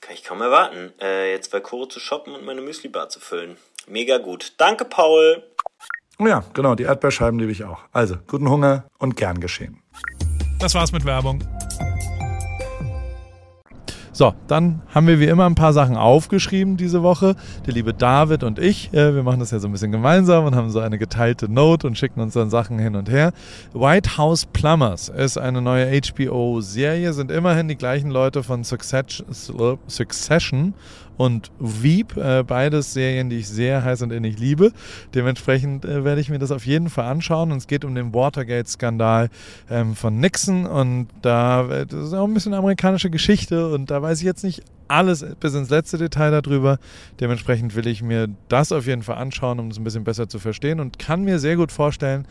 Kann 0.00 0.14
ich 0.14 0.24
kaum 0.24 0.40
erwarten, 0.40 0.92
äh, 1.00 1.32
jetzt 1.32 1.50
bei 1.50 1.60
Koro 1.60 1.86
zu 1.86 2.00
shoppen 2.00 2.34
und 2.34 2.44
meine 2.44 2.60
Müsli-Bar 2.60 3.08
zu 3.08 3.20
füllen. 3.20 3.56
Mega 3.86 4.18
gut. 4.18 4.54
Danke, 4.58 4.84
Paul. 4.84 5.42
Ja, 6.18 6.44
genau, 6.54 6.74
die 6.74 6.84
Erdbeerscheiben 6.84 7.38
liebe 7.38 7.52
ich 7.52 7.64
auch. 7.64 7.80
Also, 7.92 8.16
guten 8.26 8.48
Hunger 8.48 8.88
und 8.98 9.16
gern 9.16 9.40
geschehen. 9.40 9.82
Das 10.58 10.74
war's 10.74 10.92
mit 10.92 11.04
Werbung. 11.04 11.42
So, 14.16 14.32
dann 14.46 14.80
haben 14.94 15.06
wir 15.08 15.20
wie 15.20 15.26
immer 15.26 15.44
ein 15.44 15.56
paar 15.56 15.74
Sachen 15.74 15.94
aufgeschrieben 15.94 16.78
diese 16.78 17.02
Woche. 17.02 17.36
Der 17.66 17.74
liebe 17.74 17.92
David 17.92 18.44
und 18.44 18.58
ich, 18.58 18.90
äh, 18.94 19.14
wir 19.14 19.22
machen 19.22 19.40
das 19.40 19.50
ja 19.50 19.58
so 19.58 19.68
ein 19.68 19.72
bisschen 19.72 19.92
gemeinsam 19.92 20.46
und 20.46 20.56
haben 20.56 20.70
so 20.70 20.80
eine 20.80 20.96
geteilte 20.96 21.52
Note 21.52 21.86
und 21.86 21.98
schicken 21.98 22.22
uns 22.22 22.32
dann 22.32 22.48
Sachen 22.48 22.78
hin 22.78 22.96
und 22.96 23.10
her. 23.10 23.34
White 23.74 24.16
House 24.16 24.46
Plumbers 24.46 25.10
ist 25.10 25.36
eine 25.36 25.60
neue 25.60 26.00
HBO-Serie, 26.00 27.12
sind 27.12 27.30
immerhin 27.30 27.68
die 27.68 27.76
gleichen 27.76 28.10
Leute 28.10 28.42
von 28.42 28.64
Succession 28.64 29.26
und 31.16 31.50
Veep, 31.58 32.16
äh, 32.16 32.42
beides 32.42 32.92
Serien, 32.92 33.30
die 33.30 33.38
ich 33.38 33.48
sehr 33.48 33.84
heiß 33.84 34.02
und 34.02 34.12
innig 34.12 34.38
liebe. 34.38 34.72
Dementsprechend 35.14 35.84
äh, 35.84 36.04
werde 36.04 36.20
ich 36.20 36.30
mir 36.30 36.38
das 36.38 36.50
auf 36.50 36.66
jeden 36.66 36.90
Fall 36.90 37.06
anschauen. 37.06 37.52
Und 37.52 37.58
es 37.58 37.66
geht 37.66 37.84
um 37.84 37.94
den 37.94 38.14
Watergate-Skandal 38.14 39.30
ähm, 39.70 39.94
von 39.94 40.18
Nixon 40.18 40.66
und 40.66 41.08
da 41.22 41.68
äh, 41.68 41.86
das 41.86 42.08
ist 42.08 42.14
auch 42.14 42.26
ein 42.26 42.34
bisschen 42.34 42.54
amerikanische 42.54 43.10
Geschichte 43.10 43.68
und 43.72 43.90
da 43.90 44.02
weiß 44.02 44.18
ich 44.18 44.24
jetzt 44.24 44.44
nicht 44.44 44.62
alles 44.88 45.24
bis 45.40 45.54
ins 45.54 45.70
letzte 45.70 45.98
Detail 45.98 46.30
darüber. 46.40 46.78
Dementsprechend 47.20 47.74
will 47.74 47.86
ich 47.86 48.02
mir 48.02 48.28
das 48.48 48.72
auf 48.72 48.86
jeden 48.86 49.02
Fall 49.02 49.16
anschauen, 49.16 49.58
um 49.58 49.68
es 49.68 49.78
ein 49.78 49.84
bisschen 49.84 50.04
besser 50.04 50.28
zu 50.28 50.38
verstehen 50.38 50.80
und 50.80 50.98
kann 50.98 51.24
mir 51.24 51.38
sehr 51.38 51.56
gut 51.56 51.72
vorstellen, 51.72 52.26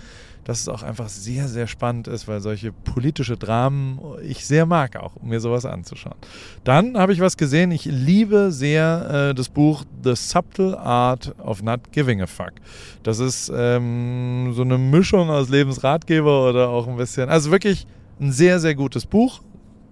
dass 0.45 0.61
es 0.61 0.69
auch 0.69 0.83
einfach 0.83 1.09
sehr, 1.09 1.47
sehr 1.47 1.65
spannend 1.67 2.07
ist, 2.07 2.27
weil 2.27 2.39
solche 2.39 2.71
politische 2.71 3.35
Dramen 3.35 3.99
ich 4.23 4.45
sehr 4.45 4.65
mag, 4.65 4.95
auch 4.95 5.15
um 5.15 5.29
mir 5.29 5.39
sowas 5.39 5.65
anzuschauen. 5.65 6.15
Dann 6.63 6.97
habe 6.97 7.13
ich 7.13 7.19
was 7.19 7.35
gesehen. 7.35 7.71
Ich 7.71 7.85
liebe 7.85 8.51
sehr 8.51 9.29
äh, 9.31 9.33
das 9.33 9.49
Buch 9.49 9.83
The 10.03 10.15
Subtle 10.15 10.79
Art 10.79 11.35
of 11.39 11.63
Not 11.63 11.91
Giving 11.91 12.21
a 12.21 12.27
Fuck. 12.27 12.53
Das 13.01 13.17
ist 13.17 13.51
ähm, 13.53 14.53
so 14.53 14.61
eine 14.61 14.77
Mischung 14.77 15.31
aus 15.31 15.49
Lebensratgeber 15.49 16.47
oder 16.47 16.69
auch 16.69 16.87
ein 16.87 16.95
bisschen, 16.95 17.27
also 17.29 17.49
wirklich 17.49 17.87
ein 18.19 18.31
sehr, 18.31 18.59
sehr 18.59 18.75
gutes 18.75 19.05
Buch. 19.05 19.41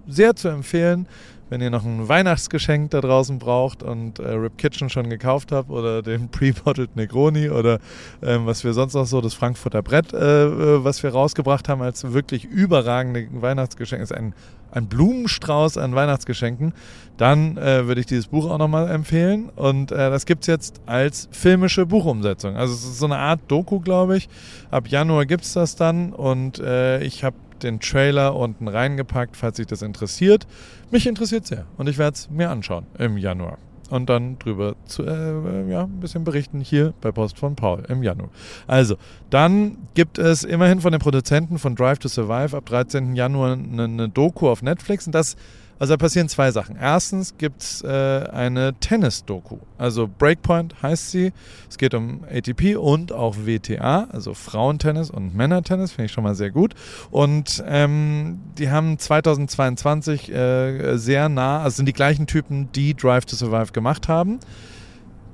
Sehr 0.06 0.36
zu 0.36 0.50
empfehlen 0.50 1.08
wenn 1.54 1.62
ihr 1.62 1.70
noch 1.70 1.86
ein 1.86 2.10
Weihnachtsgeschenk 2.10 2.90
da 2.90 3.00
draußen 3.00 3.38
braucht 3.38 3.84
und 3.84 4.18
äh, 4.18 4.28
Rip 4.28 4.58
Kitchen 4.58 4.90
schon 4.90 5.08
gekauft 5.08 5.52
habt 5.52 5.70
oder 5.70 6.02
den 6.02 6.28
Pre-Bottled 6.32 6.96
Negroni 6.96 7.52
oder 7.52 7.78
ähm, 8.24 8.48
was 8.48 8.64
wir 8.64 8.74
sonst 8.74 8.96
noch 8.96 9.06
so, 9.06 9.22
das 9.22 9.36
Frankfurter 9.36 9.84
Brett, 9.84 10.14
äh, 10.14 10.46
äh 10.46 10.84
was 10.84 11.04
wir 11.04 11.12
rausgebracht 11.12 11.70
haben 11.70 11.84
als 11.84 12.12
wirklich 12.12 12.46
überragende 12.46 13.28
Weihnachtsgeschenk, 13.32 14.02
ist 14.02 14.12
ein, 14.12 14.34
ein 14.72 14.88
Blumenstrauß 14.88 15.78
an 15.78 15.94
Weihnachtsgeschenken, 15.94 16.74
dann 17.18 17.58
äh, 17.58 17.86
würde 17.86 18.02
ich 18.02 18.08
dieses 18.08 18.26
Buch 18.26 18.50
auch 18.50 18.58
nochmal 18.58 18.90
empfehlen. 18.90 19.50
Und 19.56 19.92
äh, 19.92 20.10
das 20.10 20.26
gibt 20.26 20.42
es 20.42 20.48
jetzt 20.48 20.82
als 20.88 21.30
filmische 21.30 21.86
Buchumsetzung. 21.86 22.56
Also 22.56 22.74
es 22.74 22.84
ist 22.84 22.98
so 22.98 23.06
eine 23.06 23.20
Art 23.20 23.42
Doku, 23.48 23.80
glaube 23.80 24.18
ich. 24.18 24.28
Ab 24.72 24.88
Januar 24.88 25.28
gibt 25.28 25.44
es 25.44 25.54
das 25.54 25.76
dann 25.76 26.14
und 26.14 26.58
äh, 26.58 27.04
ich 27.04 27.24
habe 27.24 27.36
den 27.64 27.80
Trailer 27.80 28.36
unten 28.36 28.68
reingepackt, 28.68 29.36
falls 29.36 29.58
sich 29.58 29.68
das 29.68 29.82
interessiert. 29.82 30.48
Mich 30.92 31.08
interessiert 31.08 31.48
sehr 31.48 31.66
und 31.78 31.90
ich 31.90 31.98
werde 31.98 32.16
es 32.16 32.30
mir 32.30 32.50
anschauen 32.50 32.86
im 32.98 33.18
Januar 33.18 33.58
und 33.90 34.10
dann 34.10 34.40
drüber 34.40 34.76
zu, 34.86 35.04
äh, 35.04 35.70
ja, 35.70 35.84
ein 35.84 36.00
bisschen 36.00 36.24
berichten 36.24 36.62
hier 36.62 36.94
bei 37.02 37.12
Post 37.12 37.38
von 37.38 37.56
Paul 37.56 37.84
im 37.90 38.02
Januar. 38.02 38.30
Also, 38.66 38.96
dann 39.30 39.78
gibt 39.94 40.18
es 40.18 40.44
immerhin 40.44 40.82
von 40.82 40.92
den 40.92 41.00
Produzenten 41.00 41.60
von 41.60 41.76
Drive 41.76 42.00
to 42.00 42.08
Survive 42.08 42.58
ab 42.58 42.66
13. 42.66 43.16
Januar 43.16 43.54
eine, 43.54 43.84
eine 43.84 44.10
Doku 44.10 44.50
auf 44.50 44.64
Netflix 44.64 45.06
und 45.06 45.14
das 45.14 45.36
also 45.84 45.96
da 45.96 45.98
passieren 45.98 46.30
zwei 46.30 46.50
Sachen. 46.50 46.78
Erstens 46.78 47.38
gibt 47.38 47.62
es 47.62 47.82
äh, 47.82 47.88
eine 47.88 48.74
Tennis-Doku. 48.80 49.58
Also 49.78 50.08
Breakpoint 50.08 50.82
heißt 50.82 51.12
sie. 51.12 51.34
Es 51.70 51.78
geht 51.78 51.94
um 51.94 52.24
ATP 52.24 52.78
und 52.78 53.12
auch 53.12 53.36
WTA, 53.36 54.08
also 54.10 54.34
Frauentennis 54.34 55.10
und 55.10 55.36
Männertennis, 55.36 55.92
finde 55.92 56.06
ich 56.06 56.14
schon 56.14 56.24
mal 56.24 56.36
sehr 56.36 56.52
gut. 56.52 56.74
Und 57.12 57.62
ähm, 57.68 58.40
die 58.58 58.70
haben 58.70 58.98
2022 58.98 60.32
äh, 60.32 60.96
sehr 60.96 61.28
nah, 61.28 61.62
also 61.62 61.76
sind 61.76 61.88
die 61.88 61.92
gleichen 61.92 62.28
Typen, 62.28 62.72
die 62.72 62.94
Drive 62.94 63.26
to 63.26 63.36
Survive 63.36 63.74
gemacht 63.74 64.08
haben. 64.08 64.40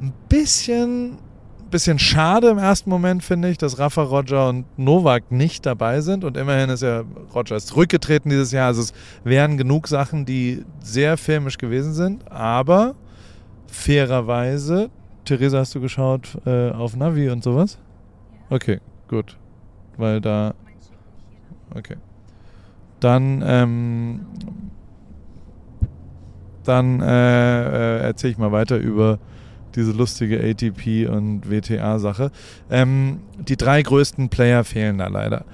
Ein 0.01 0.13
bisschen 0.29 1.19
bisschen 1.69 1.99
schade 1.99 2.49
im 2.49 2.57
ersten 2.57 2.89
Moment, 2.89 3.23
finde 3.23 3.49
ich, 3.49 3.57
dass 3.57 3.79
Rafa, 3.79 4.03
Roger 4.03 4.49
und 4.49 4.65
Novak 4.77 5.31
nicht 5.31 5.65
dabei 5.65 6.01
sind. 6.01 6.23
Und 6.23 6.37
immerhin 6.37 6.69
ist 6.69 6.81
ja 6.83 7.03
Roger 7.33 7.55
ist 7.55 7.67
zurückgetreten 7.67 8.29
dieses 8.29 8.51
Jahr. 8.51 8.67
Also 8.67 8.81
es 8.81 8.93
wären 9.23 9.57
genug 9.57 9.87
Sachen, 9.87 10.25
die 10.25 10.63
sehr 10.81 11.17
filmisch 11.17 11.57
gewesen 11.57 11.93
sind. 11.93 12.29
Aber 12.31 12.95
fairerweise, 13.67 14.89
Theresa, 15.25 15.59
hast 15.59 15.75
du 15.75 15.81
geschaut 15.81 16.37
äh, 16.45 16.71
auf 16.71 16.95
Navi 16.95 17.29
und 17.29 17.43
sowas? 17.43 17.77
Okay, 18.49 18.79
gut. 19.07 19.37
Weil 19.97 20.21
da. 20.21 20.53
Okay. 21.75 21.97
Dann, 22.99 23.43
ähm, 23.45 24.25
dann 26.63 27.01
äh, 27.01 27.97
äh, 27.97 28.01
erzähle 28.01 28.31
ich 28.31 28.37
mal 28.37 28.51
weiter 28.51 28.77
über 28.77 29.19
diese 29.75 29.91
lustige 29.91 30.39
ATP 30.39 31.07
und 31.07 31.49
WTA-Sache. 31.49 32.31
Ähm, 32.69 33.19
die 33.37 33.57
drei 33.57 33.81
größten 33.81 34.29
Player 34.29 34.63
fehlen 34.63 34.97
da 34.97 35.07
leider. 35.07 35.45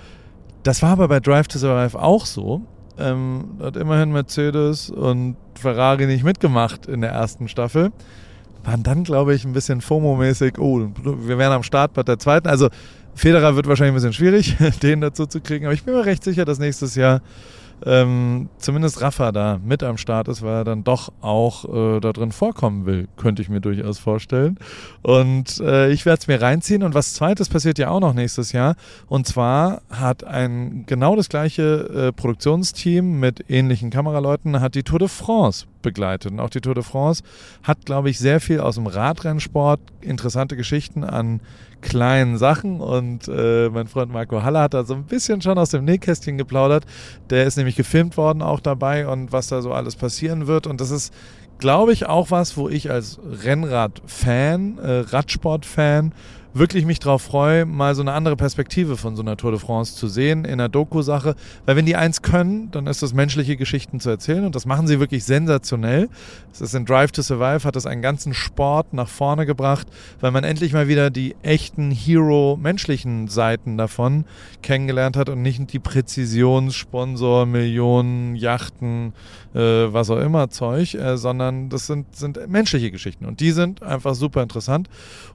Das 0.63 0.81
war 0.81 0.91
aber 0.91 1.07
bei 1.07 1.19
Drive 1.19 1.47
to 1.47 1.59
Survive 1.59 1.99
auch 1.99 2.25
so. 2.25 2.61
Ähm, 2.97 3.57
hat 3.61 3.75
immerhin 3.75 4.11
Mercedes 4.11 4.89
und 4.89 5.35
Ferrari 5.55 6.05
nicht 6.05 6.23
mitgemacht 6.23 6.87
in 6.87 7.01
der 7.01 7.11
ersten 7.11 7.47
Staffel. 7.47 7.91
Waren 8.63 8.83
dann, 8.83 9.03
glaube 9.03 9.35
ich, 9.35 9.45
ein 9.45 9.53
bisschen 9.53 9.81
FOMO-mäßig, 9.81 10.57
oh, 10.57 10.89
wir 11.03 11.37
wären 11.37 11.51
am 11.51 11.63
Start 11.63 11.93
bei 11.93 12.03
der 12.03 12.17
zweiten. 12.17 12.47
Also 12.47 12.69
Federer 13.13 13.55
wird 13.55 13.67
wahrscheinlich 13.67 13.93
ein 13.93 13.95
bisschen 13.95 14.13
schwierig, 14.13 14.55
den 14.81 15.01
dazu 15.01 15.25
zu 15.25 15.39
kriegen. 15.41 15.65
Aber 15.65 15.73
ich 15.73 15.83
bin 15.83 15.93
mir 15.93 16.05
recht 16.05 16.23
sicher, 16.23 16.45
dass 16.45 16.57
nächstes 16.57 16.95
Jahr 16.95 17.21
ähm, 17.85 18.49
zumindest 18.57 19.01
Rafa 19.01 19.31
da 19.31 19.59
mit 19.63 19.83
am 19.83 19.97
Start 19.97 20.27
ist, 20.27 20.41
weil 20.41 20.57
er 20.57 20.63
dann 20.63 20.83
doch 20.83 21.11
auch 21.21 21.65
äh, 21.65 21.99
da 21.99 22.13
drin 22.13 22.31
vorkommen 22.31 22.85
will, 22.85 23.07
könnte 23.17 23.41
ich 23.41 23.49
mir 23.49 23.61
durchaus 23.61 23.99
vorstellen. 23.99 24.57
Und 25.01 25.59
äh, 25.59 25.91
ich 25.91 26.05
werde 26.05 26.19
es 26.21 26.27
mir 26.27 26.41
reinziehen. 26.41 26.83
Und 26.83 26.93
was 26.93 27.13
zweites 27.13 27.49
passiert 27.49 27.77
ja 27.77 27.89
auch 27.89 27.99
noch 27.99 28.13
nächstes 28.13 28.51
Jahr. 28.53 28.75
Und 29.07 29.27
zwar 29.27 29.81
hat 29.89 30.23
ein 30.23 30.85
genau 30.85 31.15
das 31.15 31.29
gleiche 31.29 32.07
äh, 32.07 32.11
Produktionsteam 32.11 33.19
mit 33.19 33.49
ähnlichen 33.49 33.89
Kameraleuten, 33.89 34.61
hat 34.61 34.75
die 34.75 34.83
Tour 34.83 34.99
de 34.99 35.07
France 35.07 35.65
begleitet. 35.81 36.31
Und 36.31 36.39
auch 36.39 36.49
die 36.49 36.61
Tour 36.61 36.75
de 36.75 36.83
France 36.83 37.23
hat, 37.63 37.85
glaube 37.85 38.09
ich, 38.09 38.19
sehr 38.19 38.39
viel 38.39 38.59
aus 38.59 38.75
dem 38.75 38.87
Radrennsport, 38.87 39.79
interessante 40.01 40.55
Geschichten 40.55 41.03
an 41.03 41.41
kleinen 41.85 42.37
Sachen. 42.37 42.81
Und 42.81 43.27
äh, 43.27 43.69
mein 43.69 43.87
Freund 43.87 44.11
Marco 44.11 44.43
Haller 44.43 44.63
hat 44.63 44.73
da 44.73 44.83
so 44.83 44.95
ein 44.95 45.03
bisschen 45.03 45.41
schon 45.41 45.57
aus 45.57 45.69
dem 45.69 45.85
Nähkästchen 45.85 46.37
geplaudert. 46.37 46.85
Der 47.29 47.45
ist 47.45 47.55
nämlich 47.55 47.75
gefilmt 47.75 48.17
worden 48.17 48.41
auch 48.41 48.59
dabei 48.59 49.07
und 49.07 49.31
was 49.31 49.47
da 49.47 49.61
so 49.61 49.71
alles 49.71 49.95
passieren 49.95 50.47
wird. 50.47 50.67
Und 50.67 50.81
das 50.81 50.91
ist 50.91 51.13
glaube 51.57 51.93
ich, 51.93 52.05
auch 52.05 52.31
was, 52.31 52.57
wo 52.57 52.67
ich 52.67 52.91
als 52.91 53.17
Rennrad-Fan, 53.43 54.77
äh, 54.77 54.99
Radsport-Fan 55.07 56.11
wirklich 56.55 56.85
mich 56.85 56.99
darauf 56.99 57.21
freue, 57.21 57.65
mal 57.65 57.93
so 57.95 58.01
eine 58.01 58.13
andere 58.13 58.37
Perspektive 58.37 58.95
von 58.95 59.15
so 59.17 59.21
einer 59.21 59.35
Tour 59.35 59.51
de 59.51 59.59
France 59.59 59.95
zu 59.95 60.07
sehen 60.07 60.45
in 60.45 60.53
einer 60.53 60.69
Doku-Sache. 60.69 61.35
Weil 61.65 61.75
wenn 61.75 61.85
die 61.85 61.97
eins 61.97 62.21
können, 62.21 62.71
dann 62.71 62.87
ist 62.87 63.03
das 63.03 63.13
menschliche 63.13 63.57
Geschichten 63.57 63.99
zu 63.99 64.09
erzählen 64.09 64.45
und 64.45 64.55
das 64.55 64.65
machen 64.65 64.87
sie 64.87 65.01
wirklich 65.01 65.25
sensationell. 65.25 66.09
Das 66.51 66.61
ist 66.61 66.73
in 66.73 66.85
Drive 66.85 67.11
to 67.11 67.21
Survive, 67.21 67.65
hat 67.65 67.75
das 67.75 67.85
einen 67.85 68.01
ganzen 68.01 68.33
Sport 68.33 68.93
nach 68.93 69.09
vorne 69.09 69.45
gebracht, 69.45 69.87
weil 70.21 70.31
man 70.31 70.45
endlich 70.45 70.71
mal 70.71 70.87
wieder 70.87 71.09
die 71.09 71.35
echten 71.43 71.91
Hero-menschlichen 71.91 73.27
Seiten 73.27 73.77
davon 73.77 74.23
kennengelernt 74.61 75.17
hat 75.17 75.27
und 75.27 75.41
nicht 75.41 75.73
die 75.73 75.79
Präzisionssponsor, 75.79 77.45
Millionen, 77.45 78.35
Yachten, 78.35 79.13
äh, 79.53 79.59
was 79.59 80.09
auch 80.09 80.19
immer 80.19 80.49
Zeug, 80.49 80.93
äh, 80.93 81.17
sondern 81.17 81.69
das 81.69 81.87
sind, 81.87 82.15
sind 82.15 82.47
menschliche 82.47 82.91
Geschichten 82.91 83.25
und 83.25 83.41
die 83.41 83.51
sind 83.51 83.83
einfach 83.83 84.15
super 84.15 84.41
interessant. 84.41 84.89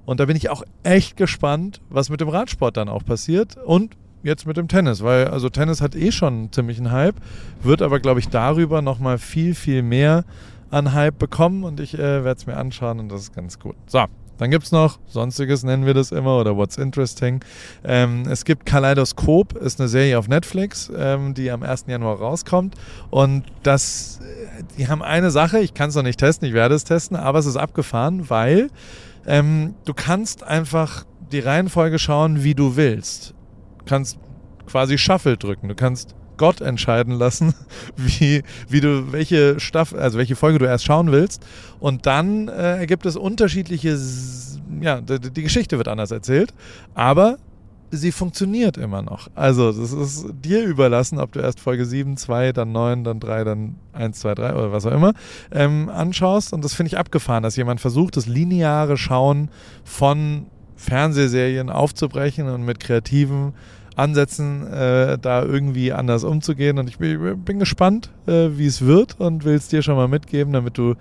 Und 0.06 0.20
da 0.20 0.24
bin 0.24 0.36
ich 0.36 0.50
auch 0.50 0.62
echt 0.82 1.09
gespannt, 1.16 1.80
was 1.90 2.10
mit 2.10 2.20
dem 2.20 2.28
Radsport 2.28 2.76
dann 2.76 2.88
auch 2.88 3.04
passiert 3.04 3.56
und 3.56 3.96
jetzt 4.22 4.46
mit 4.46 4.56
dem 4.56 4.68
Tennis, 4.68 5.02
weil 5.02 5.28
also 5.28 5.48
Tennis 5.48 5.80
hat 5.80 5.94
eh 5.96 6.12
schon 6.12 6.34
einen 6.34 6.52
ziemlichen 6.52 6.90
Hype, 6.90 7.16
wird 7.62 7.82
aber 7.82 8.00
glaube 8.00 8.20
ich 8.20 8.28
darüber 8.28 8.82
nochmal 8.82 9.18
viel, 9.18 9.54
viel 9.54 9.82
mehr 9.82 10.24
an 10.70 10.92
Hype 10.92 11.18
bekommen 11.18 11.64
und 11.64 11.80
ich 11.80 11.94
äh, 11.94 12.24
werde 12.24 12.38
es 12.38 12.46
mir 12.46 12.56
anschauen 12.56 13.00
und 13.00 13.10
das 13.10 13.22
ist 13.22 13.34
ganz 13.34 13.58
gut. 13.58 13.76
So, 13.86 14.04
dann 14.40 14.50
gibt 14.50 14.64
es 14.64 14.72
noch, 14.72 14.98
sonstiges 15.06 15.64
nennen 15.64 15.84
wir 15.84 15.92
das 15.92 16.12
immer 16.12 16.38
oder 16.38 16.56
What's 16.56 16.78
Interesting. 16.78 17.44
Ähm, 17.84 18.22
es 18.26 18.46
gibt 18.46 18.64
Kaleidoskop, 18.64 19.52
ist 19.54 19.78
eine 19.78 19.88
Serie 19.88 20.18
auf 20.18 20.28
Netflix, 20.28 20.90
ähm, 20.96 21.34
die 21.34 21.50
am 21.50 21.62
1. 21.62 21.84
Januar 21.88 22.16
rauskommt. 22.18 22.74
Und 23.10 23.44
das, 23.64 24.20
äh, 24.22 24.62
die 24.78 24.88
haben 24.88 25.02
eine 25.02 25.30
Sache, 25.30 25.58
ich 25.58 25.74
kann 25.74 25.90
es 25.90 25.94
noch 25.94 26.02
nicht 26.02 26.18
testen, 26.18 26.48
ich 26.48 26.54
werde 26.54 26.74
es 26.74 26.84
testen, 26.84 27.18
aber 27.18 27.38
es 27.38 27.44
ist 27.44 27.58
abgefahren, 27.58 28.30
weil 28.30 28.70
ähm, 29.26 29.74
du 29.84 29.94
kannst 29.94 30.42
einfach 30.42 31.04
die 31.32 31.40
Reihenfolge 31.40 31.98
schauen, 31.98 32.42
wie 32.42 32.54
du 32.54 32.76
willst. 32.76 33.34
Du 33.78 33.84
kannst 33.84 34.18
quasi 34.66 34.98
Shuffle 34.98 35.36
drücken. 35.36 35.68
Du 35.68 35.74
kannst 35.74 36.14
Gott 36.36 36.62
entscheiden 36.62 37.14
lassen, 37.14 37.54
wie, 37.96 38.42
wie 38.68 38.80
du 38.80 39.12
welche 39.12 39.60
Staffel, 39.60 39.98
also 39.98 40.16
welche 40.16 40.36
Folge 40.36 40.58
du 40.58 40.64
erst 40.64 40.84
schauen 40.84 41.12
willst. 41.12 41.44
Und 41.80 42.06
dann 42.06 42.48
äh, 42.48 42.78
ergibt 42.78 43.04
es 43.04 43.16
unterschiedliche, 43.16 43.98
ja, 44.80 45.00
die, 45.00 45.20
die 45.20 45.42
Geschichte 45.42 45.76
wird 45.76 45.88
anders 45.88 46.10
erzählt, 46.10 46.54
aber 46.94 47.36
sie 47.90 48.12
funktioniert 48.12 48.76
immer 48.76 49.02
noch. 49.02 49.28
Also, 49.34 49.72
das 49.72 49.92
ist 49.92 50.26
dir 50.44 50.64
überlassen, 50.64 51.18
ob 51.18 51.32
du 51.32 51.40
erst 51.40 51.60
Folge 51.60 51.84
7, 51.84 52.16
2, 52.16 52.52
dann 52.52 52.72
9, 52.72 53.04
dann 53.04 53.20
3, 53.20 53.44
dann 53.44 53.76
1, 53.92 54.20
2, 54.20 54.34
3 54.34 54.54
oder 54.54 54.72
was 54.72 54.86
auch 54.86 54.92
immer 54.92 55.12
ähm, 55.50 55.88
anschaust. 55.88 56.52
Und 56.52 56.64
das 56.64 56.74
finde 56.74 56.88
ich 56.88 56.98
abgefahren, 56.98 57.42
dass 57.42 57.56
jemand 57.56 57.80
versucht, 57.80 58.16
das 58.16 58.26
lineare 58.26 58.96
Schauen 58.96 59.48
von 59.84 60.46
Fernsehserien 60.76 61.68
aufzubrechen 61.68 62.48
und 62.48 62.64
mit 62.64 62.80
kreativen 62.80 63.52
Ansätzen, 63.96 64.66
äh, 64.66 65.18
da 65.18 65.42
irgendwie 65.42 65.92
anders 65.92 66.24
umzugehen. 66.24 66.78
Und 66.78 66.88
ich 66.88 66.98
bin, 66.98 67.44
bin 67.44 67.58
gespannt, 67.58 68.10
äh, 68.26 68.48
wie 68.52 68.66
es 68.66 68.82
wird 68.82 69.20
und 69.20 69.44
will 69.44 69.54
es 69.54 69.68
dir 69.68 69.82
schon 69.82 69.96
mal 69.96 70.08
mitgeben, 70.08 70.52
damit 70.52 70.78
du 70.78 70.94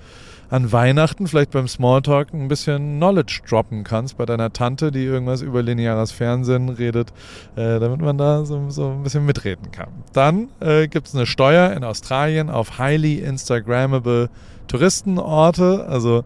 an 0.49 0.71
Weihnachten 0.71 1.27
vielleicht 1.27 1.51
beim 1.51 1.67
Smalltalk 1.67 2.33
ein 2.33 2.47
bisschen 2.47 2.97
Knowledge 2.97 3.41
droppen 3.47 3.83
kannst 3.83 4.17
bei 4.17 4.25
deiner 4.25 4.51
Tante, 4.51 4.91
die 4.91 5.03
irgendwas 5.03 5.41
über 5.41 5.61
lineares 5.61 6.11
Fernsehen 6.11 6.69
redet, 6.69 7.13
äh, 7.55 7.79
damit 7.79 8.01
man 8.01 8.17
da 8.17 8.45
so, 8.45 8.69
so, 8.69 8.89
ein 8.89 9.03
bisschen 9.03 9.25
mitreden 9.25 9.71
kann. 9.71 9.89
Dann 10.13 10.49
äh, 10.59 10.87
gibt 10.87 11.07
es 11.07 11.15
eine 11.15 11.25
Steuer 11.25 11.71
in 11.73 11.83
Australien 11.83 12.49
auf 12.49 12.79
highly 12.79 13.19
Instagrammable 13.19 14.29
Touristenorte, 14.67 15.85
also 15.87 16.23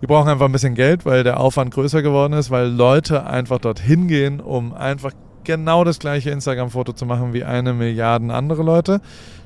die 0.00 0.06
brauchen 0.06 0.28
einfach 0.28 0.46
ein 0.46 0.52
bisschen 0.52 0.74
Geld, 0.74 1.04
weil 1.04 1.24
der 1.24 1.38
Aufwand 1.38 1.74
größer 1.74 2.02
geworden 2.02 2.32
ist, 2.32 2.50
weil 2.50 2.68
Leute 2.68 3.26
einfach 3.26 3.58
dorthin 3.58 4.08
gehen, 4.08 4.40
um 4.40 4.72
einfach 4.72 5.12
genau 5.44 5.84
das 5.84 5.98
gleiche 5.98 6.30
Instagram-Foto 6.30 6.92
zu 6.92 7.06
machen 7.06 7.32
wie 7.32 7.44
eine 7.44 7.72
Milliarde 7.72 8.32
andere 8.32 8.62
Leute. 8.62 9.00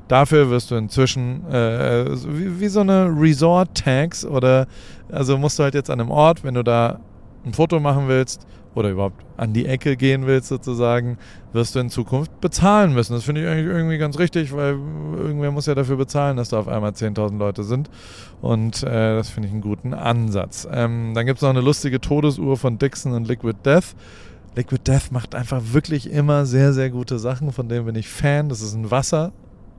Dafür 0.07 0.49
wirst 0.49 0.71
du 0.71 0.75
inzwischen 0.75 1.49
äh, 1.51 2.05
wie, 2.27 2.59
wie, 2.59 2.67
so 2.67 2.81
eine 2.81 3.07
Resort-Tags 3.07 4.25
oder 4.25 4.67
also 5.11 5.37
musst 5.37 5.57
du 5.57 5.63
halt 5.63 5.73
jetzt 5.73 5.89
an 5.89 5.99
einem 5.99 6.11
Ort, 6.11 6.43
wenn 6.43 6.53
du 6.53 6.63
da 6.63 6.99
ein 7.45 7.53
Foto 7.53 7.79
machen 7.79 8.07
willst 8.07 8.45
oder 8.75 8.89
überhaupt 8.89 9.23
an 9.37 9.53
die 9.53 9.65
Ecke 9.65 9.95
gehen 9.95 10.27
willst 10.27 10.49
sozusagen, 10.49 11.17
wirst 11.53 11.75
du 11.75 11.79
in 11.79 11.89
Zukunft 11.89 12.39
bezahlen 12.41 12.93
müssen. 12.93 13.13
Das 13.13 13.23
finde 13.23 13.41
ich 13.41 13.47
eigentlich 13.47 13.67
irgendwie 13.67 13.97
ganz 13.97 14.19
richtig, 14.19 14.53
weil 14.53 14.77
irgendwer 15.17 15.51
muss 15.51 15.65
ja 15.65 15.75
dafür 15.75 15.95
bezahlen, 15.95 16.37
dass 16.37 16.49
da 16.49 16.59
auf 16.59 16.67
einmal 16.67 16.91
10.000 16.91 17.37
Leute 17.37 17.63
sind. 17.63 17.89
Und 18.41 18.83
äh, 18.83 19.15
das 19.15 19.29
finde 19.29 19.47
ich 19.47 19.53
einen 19.53 19.61
guten 19.61 19.93
Ansatz. 19.93 20.67
Ähm, 20.71 21.13
dann 21.15 21.25
gibt 21.25 21.37
es 21.37 21.41
noch 21.41 21.49
eine 21.49 21.61
lustige 21.61 22.01
Todesuhr 22.01 22.57
von 22.57 22.77
Dixon 22.77 23.13
und 23.13 23.27
Liquid 23.27 23.57
Death. 23.65 23.95
Liquid 24.55 24.81
Death 24.85 25.11
macht 25.11 25.35
einfach 25.35 25.61
wirklich 25.71 26.11
immer 26.11 26.45
sehr, 26.45 26.73
sehr 26.73 26.89
gute 26.89 27.17
Sachen, 27.17 27.51
von 27.51 27.67
denen 27.67 27.85
bin 27.85 27.95
ich 27.95 28.07
Fan. 28.07 28.49
Das 28.49 28.61
ist 28.61 28.73
ein 28.73 28.91
Wasser, 28.91 29.31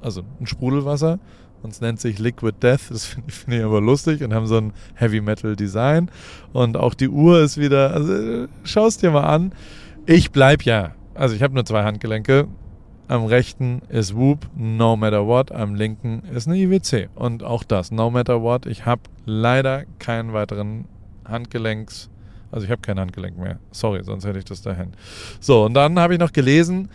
also 0.07 0.23
ein 0.41 0.47
Sprudelwasser. 0.47 1.19
Und 1.63 1.73
es 1.73 1.81
nennt 1.81 2.01
sich 2.01 2.19
Liquid 2.19 2.55
Death. 2.63 2.91
Das 2.91 3.05
finde 3.07 3.29
ich, 3.29 3.35
find 3.35 3.57
ich 3.57 3.65
aber 3.65 3.81
lustig 3.81 4.23
und 4.23 4.33
haben 4.33 4.47
so 4.47 4.57
ein 4.57 4.73
Heavy 4.95 5.21
Metal 5.21 5.57
Design. 5.57 6.11
Und 6.53 6.77
auch 6.77 6.95
die 6.95 7.09
Uhr 7.09 7.41
ist 7.41 7.59
wieder, 7.59 7.93
also 7.93 8.47
schau 8.65 8.87
es 8.87 8.97
dir 8.97 9.11
mal 9.11 9.25
an. 9.25 9.53
Ich 10.07 10.31
bleib 10.31 10.63
ja, 10.63 10.95
also 11.15 11.35
ich 11.35 11.43
habe 11.43 11.55
nur 11.55 11.65
zwei 11.65 11.83
Handgelenke. 11.83 12.47
am 13.09 13.25
rechten 13.25 13.83
ist 13.89 14.17
Whoop, 14.17 14.47
no 14.57 14.97
matter 14.97 15.27
what, 15.27 15.53
am 15.53 15.75
linken 15.75 16.23
ist 16.33 16.47
eine 16.47 16.57
IWC. 16.57 17.09
Und 17.15 17.43
auch 17.43 17.65
das, 17.65 17.91
no 17.91 18.11
matter 18.11 18.43
what, 18.43 18.67
ich 18.67 18.87
habe 18.87 19.03
leider 19.25 19.85
keinen 19.99 20.33
weiteren 20.33 20.87
Handgelenks, 21.25 22.11
also 22.53 22.65
ich 22.65 22.71
habe 22.71 22.83
kein 22.83 22.99
Handgelenk 22.99 23.39
mehr. 23.39 23.59
Sorry, 23.73 24.03
sonst 24.05 24.25
hätte 24.25 24.39
ich 24.39 24.45
das 24.45 24.63
dahin. 24.63 24.93
So, 25.41 25.65
und 25.65 25.75
dann 25.75 25.99
habe 25.99 26.15
ich 26.15 26.21
noch 26.21 26.33
gelesen, 26.33 26.89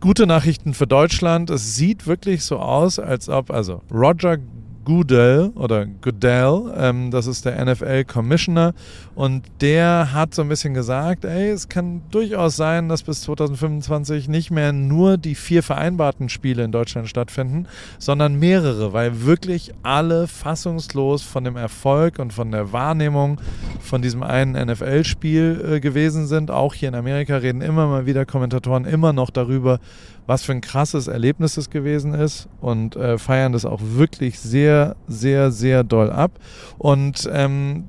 gute 0.00 0.26
Nachrichten 0.26 0.74
für 0.74 0.86
Deutschland. 0.86 1.50
Es 1.50 1.76
sieht 1.76 2.06
wirklich 2.06 2.44
so 2.44 2.58
aus, 2.58 2.98
als 2.98 3.28
ob, 3.28 3.50
also 3.50 3.82
Roger 3.92 4.38
Goodell 4.84 5.52
oder 5.54 5.86
Goodell, 5.86 6.72
ähm, 6.76 7.10
das 7.10 7.26
ist 7.26 7.44
der 7.44 7.62
NFL 7.64 8.04
Commissioner 8.04 8.72
und 9.14 9.44
der 9.60 10.12
hat 10.12 10.34
so 10.34 10.42
ein 10.42 10.48
bisschen 10.48 10.72
gesagt, 10.72 11.24
ey, 11.24 11.50
es 11.50 11.68
kann 11.68 12.02
durchaus 12.10 12.56
sein, 12.56 12.88
dass 12.88 13.02
bis 13.02 13.20
2025 13.22 14.28
nicht 14.28 14.50
mehr 14.50 14.72
nur 14.72 15.18
die 15.18 15.34
vier 15.34 15.62
vereinbarten 15.62 16.28
Spiele 16.28 16.64
in 16.64 16.72
Deutschland 16.72 17.08
stattfinden, 17.08 17.66
sondern 17.98 18.38
mehrere, 18.38 18.92
weil 18.92 19.24
wirklich 19.24 19.72
alle 19.82 20.26
fassungslos 20.26 21.22
von 21.22 21.44
dem 21.44 21.56
Erfolg 21.56 22.18
und 22.18 22.32
von 22.32 22.50
der 22.50 22.72
Wahrnehmung 22.72 23.40
von 23.80 24.00
diesem 24.00 24.22
einen 24.22 24.52
NFL-Spiel 24.52 25.74
äh, 25.74 25.80
gewesen 25.80 26.26
sind. 26.26 26.50
Auch 26.50 26.74
hier 26.74 26.88
in 26.88 26.94
Amerika 26.94 27.36
reden 27.36 27.60
immer 27.60 27.86
mal 27.86 28.06
wieder 28.06 28.24
Kommentatoren 28.24 28.86
immer 28.86 29.12
noch 29.12 29.30
darüber, 29.30 29.78
was 30.26 30.44
für 30.44 30.52
ein 30.52 30.60
krasses 30.60 31.08
Erlebnis 31.08 31.56
es 31.56 31.70
gewesen 31.70 32.14
ist 32.14 32.48
und 32.60 32.96
äh, 32.96 33.18
feiern 33.18 33.52
das 33.52 33.64
auch 33.64 33.80
wirklich 33.82 34.38
sehr, 34.38 34.96
sehr, 35.08 35.50
sehr 35.50 35.84
doll 35.84 36.10
ab. 36.10 36.32
Und 36.78 37.28
ähm, 37.32 37.84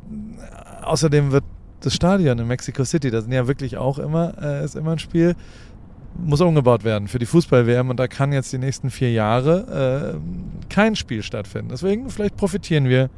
außerdem 0.81 1.31
wird 1.31 1.43
das 1.81 1.95
Stadion 1.95 2.37
in 2.39 2.47
Mexico 2.47 2.83
City, 2.83 3.11
da 3.11 3.21
sind 3.21 3.31
ja 3.31 3.47
wirklich 3.47 3.77
auch 3.77 3.99
immer, 3.99 4.33
äh, 4.41 4.63
ist 4.63 4.75
immer 4.75 4.93
ein 4.93 4.99
Spiel, 4.99 5.35
muss 6.17 6.41
umgebaut 6.41 6.83
werden 6.83 7.07
für 7.07 7.19
die 7.19 7.25
Fußball-WM 7.25 7.89
und 7.89 7.99
da 7.99 8.07
kann 8.07 8.33
jetzt 8.33 8.51
die 8.53 8.57
nächsten 8.57 8.89
vier 8.89 9.11
Jahre 9.11 10.15
äh, 10.15 10.69
kein 10.69 10.95
Spiel 10.95 11.23
stattfinden. 11.23 11.69
Deswegen 11.69 12.09
vielleicht 12.09 12.37
profitieren 12.37 12.87
wir 12.87 13.09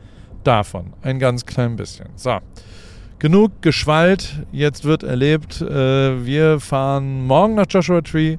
davon 0.43 0.93
ein 1.01 1.19
ganz 1.19 1.45
klein 1.45 1.75
bisschen. 1.75 2.07
So. 2.15 2.39
Genug 3.19 3.61
geschwallt, 3.61 4.45
jetzt 4.51 4.83
wird 4.83 5.03
erlebt. 5.03 5.61
Äh, 5.61 6.25
wir 6.25 6.59
fahren 6.59 7.25
morgen 7.25 7.55
nach 7.55 7.67
Joshua 7.69 8.01
Tree 8.01 8.37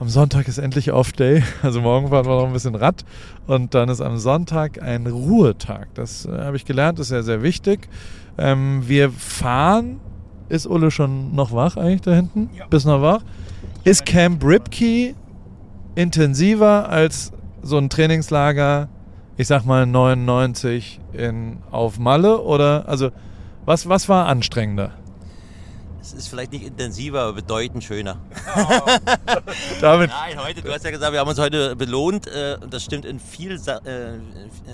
am 0.00 0.08
Sonntag 0.08 0.46
ist 0.48 0.58
endlich 0.58 0.92
Off-Day. 0.92 1.42
Also 1.62 1.80
morgen 1.80 2.08
fahren 2.08 2.26
wir 2.26 2.36
noch 2.36 2.46
ein 2.46 2.52
bisschen 2.52 2.74
Rad. 2.74 3.04
Und 3.46 3.74
dann 3.74 3.88
ist 3.88 4.00
am 4.00 4.18
Sonntag 4.18 4.80
ein 4.80 5.06
Ruhetag. 5.06 5.88
Das 5.94 6.24
äh, 6.24 6.30
habe 6.30 6.56
ich 6.56 6.64
gelernt, 6.64 6.98
ist 6.98 7.08
sehr, 7.08 7.22
sehr 7.22 7.42
wichtig. 7.42 7.88
Ähm, 8.36 8.82
wir 8.86 9.10
fahren. 9.10 10.00
Ist 10.48 10.66
Ulle 10.66 10.90
schon 10.90 11.34
noch 11.34 11.52
wach 11.52 11.76
eigentlich 11.76 12.00
da 12.00 12.14
hinten? 12.14 12.48
Ja. 12.56 12.66
Bist 12.66 12.86
noch 12.86 13.02
wach? 13.02 13.22
Ist 13.84 14.06
Camp 14.06 14.42
Ripkey 14.42 15.14
intensiver 15.94 16.88
als 16.88 17.32
so 17.60 17.76
ein 17.76 17.90
Trainingslager, 17.90 18.88
ich 19.36 19.46
sag 19.46 19.66
mal 19.66 19.84
99 19.84 21.00
in, 21.12 21.58
auf 21.70 21.98
Malle? 21.98 22.40
Oder, 22.40 22.88
also, 22.88 23.10
was, 23.66 23.88
was 23.90 24.08
war 24.08 24.26
anstrengender? 24.26 24.92
Es 26.08 26.14
ist 26.14 26.28
vielleicht 26.28 26.52
nicht 26.52 26.64
intensiver, 26.64 27.20
aber 27.20 27.34
bedeutend 27.34 27.84
schöner. 27.84 28.16
Damit. 29.82 30.08
Nein, 30.08 30.42
heute, 30.42 30.62
du 30.62 30.72
hast 30.72 30.82
ja 30.82 30.90
gesagt, 30.90 31.12
wir 31.12 31.20
haben 31.20 31.28
uns 31.28 31.38
heute 31.38 31.76
belohnt. 31.76 32.26
Äh, 32.26 32.56
und 32.62 32.72
das 32.72 32.82
stimmt 32.82 33.04
in 33.04 33.20
viel, 33.20 33.60
äh, 33.66 34.14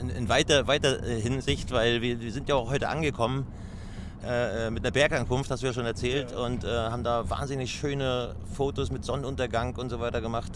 in, 0.01 0.11
in 0.11 0.29
weiter, 0.29 0.69
weiter 0.69 1.05
äh, 1.05 1.21
Hinsicht, 1.21 1.73
weil 1.73 2.03
wir, 2.03 2.21
wir 2.21 2.31
sind 2.31 2.49
ja 2.49 2.55
auch 2.55 2.71
heute 2.71 2.89
angekommen 2.89 3.47
mit 4.71 4.83
einer 4.83 4.91
Bergankunft, 4.91 5.51
hast 5.51 5.63
du 5.63 5.67
ja 5.67 5.75
schon 5.75 5.85
erzählt, 5.85 6.31
ja. 6.31 6.39
und 6.39 6.65
haben 6.65 7.05
da 7.05 7.29
wahnsinnig 7.29 7.73
schöne 7.73 8.35
Fotos 8.55 8.91
mit 8.91 9.05
Sonnenuntergang 9.05 9.77
und 9.77 9.91
so 9.91 10.01
weiter 10.01 10.23
gemacht 10.23 10.53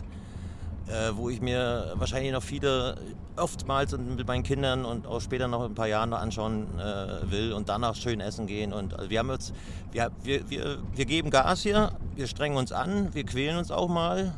äh, 0.88 1.16
wo 1.16 1.28
ich 1.28 1.40
mir 1.40 1.92
wahrscheinlich 1.94 2.32
noch 2.32 2.42
viele 2.42 2.96
oftmals 3.36 3.92
und 3.94 4.16
mit 4.16 4.26
meinen 4.26 4.42
Kindern 4.42 4.84
und 4.84 5.06
auch 5.06 5.20
später 5.20 5.48
noch 5.48 5.64
ein 5.64 5.74
paar 5.74 5.86
Jahren 5.86 6.10
noch 6.10 6.18
anschauen 6.18 6.66
äh, 6.78 7.30
will 7.30 7.52
und 7.52 7.68
danach 7.68 7.94
schön 7.94 8.20
essen 8.20 8.46
gehen. 8.46 8.72
Und 8.72 8.94
also 8.94 9.10
wir 9.10 9.18
haben 9.18 9.30
jetzt, 9.30 9.54
wir, 9.92 10.10
wir, 10.22 10.48
wir, 10.50 10.78
wir 10.94 11.04
geben 11.04 11.30
Gas 11.30 11.62
hier, 11.62 11.92
wir 12.16 12.26
strengen 12.26 12.56
uns 12.56 12.72
an, 12.72 13.14
wir 13.14 13.24
quälen 13.24 13.58
uns 13.58 13.70
auch 13.70 13.88
mal, 13.88 14.32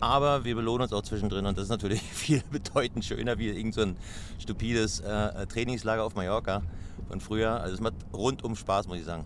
aber 0.00 0.44
wir 0.44 0.56
belohnen 0.56 0.82
uns 0.82 0.92
auch 0.92 1.02
zwischendrin 1.02 1.46
und 1.46 1.56
das 1.56 1.64
ist 1.64 1.70
natürlich 1.70 2.02
viel 2.12 2.42
bedeutend 2.50 3.04
schöner 3.04 3.38
wie 3.38 3.48
irgend 3.48 3.74
so 3.74 3.82
ein 3.82 3.96
stupides 4.38 5.00
äh, 5.00 5.46
Trainingslager 5.46 6.04
auf 6.04 6.14
Mallorca 6.14 6.62
von 7.08 7.20
früher. 7.20 7.60
Also 7.60 7.74
es 7.74 7.80
macht 7.80 7.94
rundum 8.12 8.56
Spaß, 8.56 8.88
muss 8.88 8.98
ich 8.98 9.04
sagen. 9.04 9.24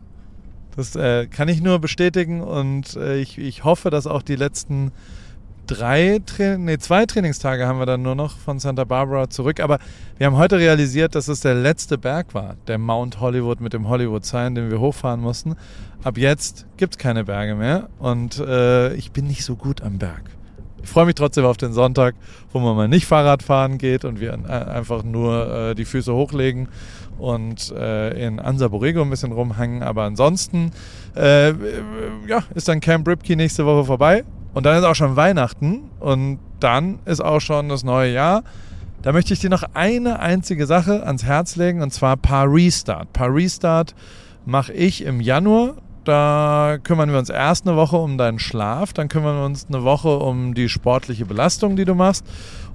Das 0.76 0.94
äh, 0.94 1.26
kann 1.26 1.48
ich 1.48 1.62
nur 1.62 1.78
bestätigen 1.78 2.42
und 2.42 2.96
äh, 2.96 3.16
ich, 3.16 3.38
ich 3.38 3.64
hoffe, 3.64 3.88
dass 3.88 4.06
auch 4.06 4.20
die 4.20 4.36
letzten 4.36 4.92
drei, 5.66 6.20
Tra 6.24 6.56
nee, 6.56 6.78
zwei 6.78 7.06
Trainingstage 7.06 7.66
haben 7.66 7.78
wir 7.78 7.86
dann 7.86 8.02
nur 8.02 8.14
noch 8.14 8.36
von 8.36 8.58
Santa 8.58 8.84
Barbara 8.84 9.28
zurück. 9.28 9.60
Aber 9.60 9.78
wir 10.18 10.26
haben 10.26 10.36
heute 10.36 10.58
realisiert, 10.58 11.14
dass 11.14 11.28
es 11.28 11.40
der 11.40 11.54
letzte 11.54 11.98
Berg 11.98 12.34
war, 12.34 12.56
der 12.66 12.78
Mount 12.78 13.20
Hollywood 13.20 13.60
mit 13.60 13.72
dem 13.72 13.88
Hollywood 13.88 14.24
Sign, 14.24 14.54
den 14.54 14.70
wir 14.70 14.80
hochfahren 14.80 15.20
mussten. 15.20 15.56
Ab 16.02 16.18
jetzt 16.18 16.66
gibt 16.76 16.94
es 16.94 16.98
keine 16.98 17.24
Berge 17.24 17.54
mehr 17.54 17.88
und 17.98 18.38
äh, 18.38 18.94
ich 18.94 19.12
bin 19.12 19.26
nicht 19.26 19.44
so 19.44 19.56
gut 19.56 19.82
am 19.82 19.98
Berg. 19.98 20.22
Ich 20.82 20.88
freue 20.88 21.06
mich 21.06 21.16
trotzdem 21.16 21.44
auf 21.44 21.56
den 21.56 21.72
Sonntag, 21.72 22.14
wo 22.52 22.60
man 22.60 22.76
mal 22.76 22.86
nicht 22.86 23.06
Fahrrad 23.06 23.42
fahren 23.42 23.76
geht 23.76 24.04
und 24.04 24.20
wir 24.20 24.32
äh, 24.32 24.52
einfach 24.52 25.02
nur 25.02 25.70
äh, 25.70 25.74
die 25.74 25.84
Füße 25.84 26.14
hochlegen 26.14 26.68
und 27.18 27.72
äh, 27.72 28.24
in 28.24 28.38
Ansa 28.38 28.68
Borrego 28.68 29.02
ein 29.02 29.10
bisschen 29.10 29.32
rumhängen. 29.32 29.82
Aber 29.82 30.04
ansonsten 30.04 30.70
äh, 31.16 31.48
ja, 32.28 32.44
ist 32.54 32.68
dann 32.68 32.78
Camp 32.80 33.08
Ripkey 33.08 33.34
nächste 33.34 33.66
Woche 33.66 33.84
vorbei 33.84 34.24
und 34.56 34.64
dann 34.64 34.78
ist 34.78 34.84
auch 34.84 34.94
schon 34.94 35.16
Weihnachten 35.16 35.90
und 36.00 36.38
dann 36.60 36.98
ist 37.04 37.22
auch 37.22 37.40
schon 37.40 37.68
das 37.68 37.84
neue 37.84 38.14
Jahr. 38.14 38.42
Da 39.02 39.12
möchte 39.12 39.34
ich 39.34 39.40
dir 39.40 39.50
noch 39.50 39.64
eine 39.74 40.18
einzige 40.20 40.64
Sache 40.64 41.06
ans 41.06 41.24
Herz 41.24 41.56
legen 41.56 41.82
und 41.82 41.92
zwar 41.92 42.16
Paar 42.16 42.50
Restart. 42.50 43.12
Paar 43.12 43.34
Restart 43.34 43.94
mache 44.46 44.72
ich 44.72 45.04
im 45.04 45.20
Januar 45.20 45.74
da 46.06 46.78
kümmern 46.82 47.10
wir 47.10 47.18
uns 47.18 47.30
erst 47.30 47.66
eine 47.66 47.76
Woche 47.76 47.96
um 47.96 48.16
deinen 48.18 48.38
Schlaf, 48.38 48.92
dann 48.92 49.08
kümmern 49.08 49.36
wir 49.36 49.44
uns 49.44 49.66
eine 49.66 49.84
Woche 49.84 50.16
um 50.18 50.54
die 50.54 50.68
sportliche 50.68 51.26
Belastung, 51.26 51.76
die 51.76 51.84
du 51.84 51.94
machst. 51.94 52.24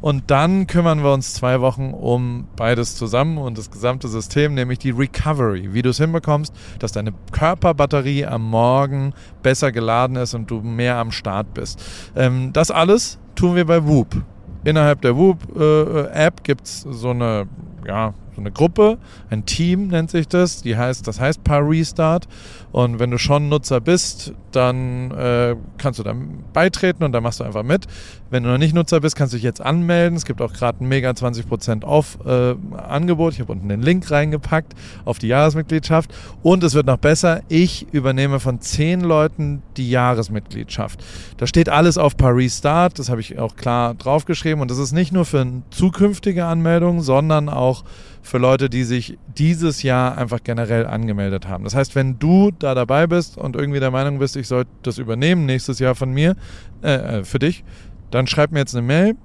Und 0.02 0.32
dann 0.32 0.68
kümmern 0.68 1.04
wir 1.04 1.14
uns 1.14 1.34
zwei 1.34 1.62
Wochen 1.62 1.94
um 1.94 2.48
beides 2.56 2.96
zusammen 2.96 3.38
und 3.38 3.58
das 3.58 3.70
gesamte 3.70 4.08
System, 4.08 4.56
nämlich 4.56 4.80
die 4.80 4.90
Recovery, 4.90 5.74
wie 5.74 5.82
du 5.82 5.92
es 5.92 5.98
hinbekommst, 5.98 6.54
dass 6.80 6.92
deine 6.92 7.14
Körperbatterie 7.32 8.26
am 8.26 8.50
Morgen 8.50 9.14
besser 9.44 9.72
geladen 9.72 10.16
ist 10.16 10.34
und 10.34 10.50
du 10.50 10.62
mehr 10.62 10.98
am 10.98 11.12
Start 11.12 11.54
bist. 11.54 11.84
Ähm, 12.16 12.52
das 12.52 12.72
alles 12.72 13.20
tun 13.36 13.56
wir 13.56 13.66
bei 13.66 13.86
Whoop. 13.86 14.24
Innerhalb 14.64 15.02
der 15.02 15.16
Whoop-App 15.16 16.40
äh, 16.40 16.44
gibt 16.44 16.66
es 16.66 16.82
so 16.82 17.12
eine 17.12 17.48
ja, 17.88 18.14
so 18.36 18.42
eine 18.42 18.52
Gruppe, 18.52 18.98
ein 19.30 19.46
Team 19.46 19.88
nennt 19.88 20.10
sich 20.10 20.28
das. 20.28 20.62
Die 20.62 20.78
heißt, 20.78 21.08
das 21.08 21.20
heißt 21.20 21.44
Paar 21.44 21.68
Restart. 21.68 22.28
Und 22.72 23.00
wenn 23.00 23.12
du 23.12 23.18
schon 23.18 23.50
Nutzer 23.50 23.82
bist, 23.82 24.34
dann 24.52 25.12
äh, 25.12 25.56
kannst 25.78 26.00
du 26.00 26.04
dann 26.04 26.44
beitreten 26.54 27.04
und 27.04 27.12
dann 27.12 27.24
machst 27.24 27.40
du 27.40 27.44
einfach 27.44 27.64
mit. 27.64 27.88
Wenn 28.30 28.44
du 28.44 28.50
noch 28.50 28.58
nicht 28.58 28.74
Nutzer 28.74 29.02
bist, 29.02 29.16
kannst 29.16 29.34
du 29.34 29.38
dich 29.38 29.44
jetzt 29.44 29.62
anmelden. 29.62 30.16
Es 30.16 30.26
gibt 30.26 30.42
auch 30.42 30.54
gerade 30.54 30.84
ein 30.84 30.88
mega 30.88 31.10
20% 31.12 31.84
off 31.84 32.18
äh, 32.26 32.56
Angebot. 32.78 33.34
Ich 33.34 33.42
habe 33.42 33.52
unten 33.52 33.68
den 33.68 33.82
Link 33.82 34.10
reingepackt 34.10 34.74
auf 35.04 35.20
die 35.20 35.28
Jahresmitgliedschaft. 35.28 36.14
Und 36.44 36.64
es 36.64 36.74
wird 36.74 36.86
noch 36.86 36.98
besser. 36.98 37.42
Ich 37.50 37.88
übernehme 37.92 38.40
von 38.40 38.62
zehn 38.62 39.02
Leuten 39.02 39.64
die 39.76 39.90
Jahresmitgliedschaft. 39.90 41.04
Da 41.38 41.48
steht 41.48 41.68
alles 41.68 41.98
auf 41.98 42.16
Paar 42.16 42.36
Restart. 42.36 43.00
Das 43.00 43.10
habe 43.10 43.20
ich 43.20 43.38
auch 43.38 43.58
klar 43.58 43.96
draufgeschrieben. 43.96 44.62
Und 44.62 44.72
das 44.72 44.78
ist 44.78 44.94
nicht 44.94 45.12
nur 45.12 45.26
für 45.26 45.46
zukünftige 45.72 46.46
Anmeldungen, 46.46 47.02
sondern 47.02 47.50
auch 47.50 47.84
für 48.22 48.38
Leute, 48.38 48.70
die 48.70 48.84
sich 48.84 49.18
dieses 49.38 49.84
Jahr 49.84 50.18
einfach 50.18 50.40
generell 50.44 50.86
angemeldet 50.86 51.48
haben. 51.48 51.64
Das 51.64 51.76
heißt, 51.76 51.96
wenn 51.96 52.20
du 52.20 52.52
da 52.64 52.76
dabei 52.76 53.08
bist 53.08 53.38
und 53.38 53.56
irgendwie 53.56 53.80
der 53.80 53.92
Meinung 53.92 54.20
bist, 54.20 54.36
ich 54.36 54.48
sollte 54.48 54.72
das 54.84 54.98
übernehmen 54.98 55.46
nächstes 55.46 55.80
Jahr 55.80 55.96
von 55.96 56.14
mir, 56.14 56.36
äh, 56.84 57.20
äh 57.20 57.24
für 57.24 57.40
dich, 57.40 57.64
dann 58.12 58.28
schreib 58.28 58.52
mir 58.52 58.60
jetzt 58.60 58.76
eine 58.76 58.86
Mail 58.86 59.16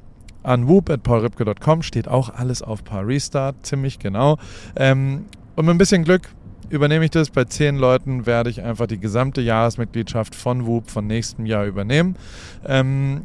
an 0.43 0.69
whoop.paulripke.com, 0.69 1.83
steht 1.83 2.09
auch 2.09 2.31
alles 2.31 2.63
auf 2.63 2.85
Paar 2.85 3.07
Restart, 3.07 3.57
ziemlich 3.67 3.99
genau. 3.99 4.39
Ähm, 4.77 5.27
und 5.57 5.65
mit 5.65 5.75
ein 5.75 5.79
bisschen 5.79 6.05
Glück 6.05 6.29
übernehme 6.69 7.05
ich 7.05 7.11
das. 7.11 7.31
Bei 7.31 7.45
zehn 7.45 7.77
Leuten 7.77 8.27
werde 8.27 8.51
ich 8.51 8.63
einfach 8.63 8.87
die 8.87 8.99
gesamte 8.99 9.41
Jahresmitgliedschaft 9.41 10.35
von 10.35 10.67
Whoop 10.67 10.91
von 10.91 11.07
nächstem 11.07 11.47
Jahr 11.47 11.67
übernehmen. 11.67 12.17
Ähm, 12.65 13.23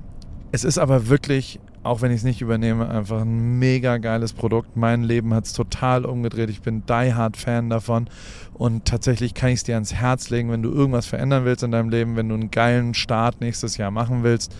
es 0.51 0.63
ist 0.63 0.77
aber 0.77 1.09
wirklich 1.09 1.59
auch 1.83 2.01
wenn 2.01 2.11
ich 2.11 2.17
es 2.17 2.23
nicht 2.23 2.41
übernehme, 2.41 2.89
einfach 2.89 3.21
ein 3.21 3.57
mega 3.57 3.97
geiles 3.97 4.33
Produkt. 4.33 4.77
Mein 4.77 5.03
Leben 5.03 5.33
hat 5.33 5.45
es 5.45 5.53
total 5.53 6.05
umgedreht. 6.05 6.49
Ich 6.49 6.61
bin 6.61 6.83
die 6.87 7.13
Hard 7.13 7.37
Fan 7.37 7.69
davon. 7.69 8.07
Und 8.53 8.85
tatsächlich 8.85 9.33
kann 9.33 9.49
ich 9.49 9.55
es 9.55 9.63
dir 9.63 9.75
ans 9.75 9.93
Herz 9.93 10.29
legen, 10.29 10.51
wenn 10.51 10.61
du 10.61 10.71
irgendwas 10.71 11.07
verändern 11.07 11.45
willst 11.45 11.63
in 11.63 11.71
deinem 11.71 11.89
Leben, 11.89 12.15
wenn 12.15 12.29
du 12.29 12.35
einen 12.35 12.51
geilen 12.51 12.93
Start 12.93 13.41
nächstes 13.41 13.77
Jahr 13.77 13.89
machen 13.89 14.23
willst, 14.23 14.55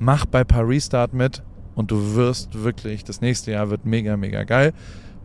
mach 0.00 0.26
bei 0.26 0.42
Paris 0.42 0.86
Start 0.86 1.14
mit 1.14 1.42
und 1.76 1.90
du 1.90 2.16
wirst 2.16 2.62
wirklich, 2.64 3.04
das 3.04 3.20
nächste 3.20 3.52
Jahr 3.52 3.70
wird 3.70 3.84
mega, 3.84 4.16
mega 4.16 4.42
geil. 4.42 4.72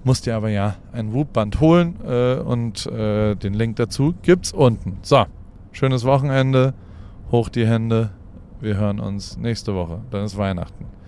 Musst 0.03 0.27
dir 0.27 0.35
aber 0.35 0.49
ja 0.49 0.75
ein 0.93 1.13
Whoop-Band 1.13 1.59
holen 1.59 1.95
äh, 2.07 2.35
und 2.35 2.85
äh, 2.85 3.35
den 3.35 3.53
Link 3.53 3.77
dazu 3.77 4.13
gibt's 4.21 4.51
unten. 4.51 4.97
So, 5.01 5.25
schönes 5.71 6.05
Wochenende, 6.05 6.73
hoch 7.31 7.49
die 7.49 7.67
Hände, 7.67 8.11
Wir 8.61 8.75
hören 8.75 8.99
uns 8.99 9.37
nächste 9.37 9.73
Woche. 9.73 10.01
Dann 10.11 10.25
ist 10.25 10.37
Weihnachten. 10.37 10.98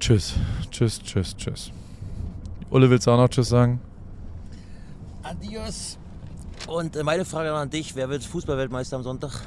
Tschüss. 0.00 0.34
Tschüss, 0.70 1.00
tschüss, 1.02 1.36
tschüss. 1.36 1.72
Ulle, 2.70 2.88
willst 2.88 3.06
du 3.06 3.10
auch 3.10 3.16
noch 3.16 3.28
Tschüss 3.28 3.48
sagen? 3.48 3.80
Adios. 5.22 5.98
Und 6.66 6.96
äh, 6.96 7.02
meine 7.02 7.24
Frage 7.24 7.52
an 7.52 7.70
dich, 7.70 7.96
wer 7.96 8.08
wird 8.08 8.22
Fußballweltmeister 8.24 8.96
am 8.96 9.02
Sonntag? 9.02 9.42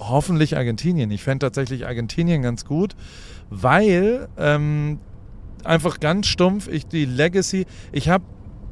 Hoffentlich 0.00 0.56
Argentinien. 0.56 1.10
Ich 1.10 1.22
fände 1.22 1.46
tatsächlich 1.46 1.86
Argentinien 1.86 2.42
ganz 2.42 2.64
gut, 2.64 2.94
weil 3.50 4.28
ähm, 4.36 5.00
einfach 5.64 5.98
ganz 5.98 6.26
stumpf, 6.26 6.68
ich 6.68 6.86
die 6.86 7.04
Legacy, 7.04 7.66
ich 7.92 8.08
habe 8.08 8.24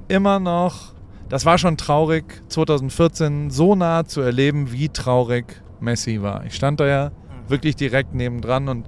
immer 0.09 0.39
noch, 0.39 0.95
das 1.29 1.45
war 1.45 1.59
schon 1.59 1.77
traurig, 1.77 2.43
2014 2.49 3.51
so 3.51 3.75
nah 3.75 4.05
zu 4.05 4.21
erleben, 4.21 4.73
wie 4.73 4.89
traurig 4.89 5.63
Messi 5.81 6.23
war. 6.23 6.45
Ich 6.45 6.55
stand 6.55 6.81
da 6.81 6.87
ja 6.87 7.13
wirklich 7.49 7.77
direkt 7.77 8.15
nebendran 8.15 8.69
und 8.69 8.87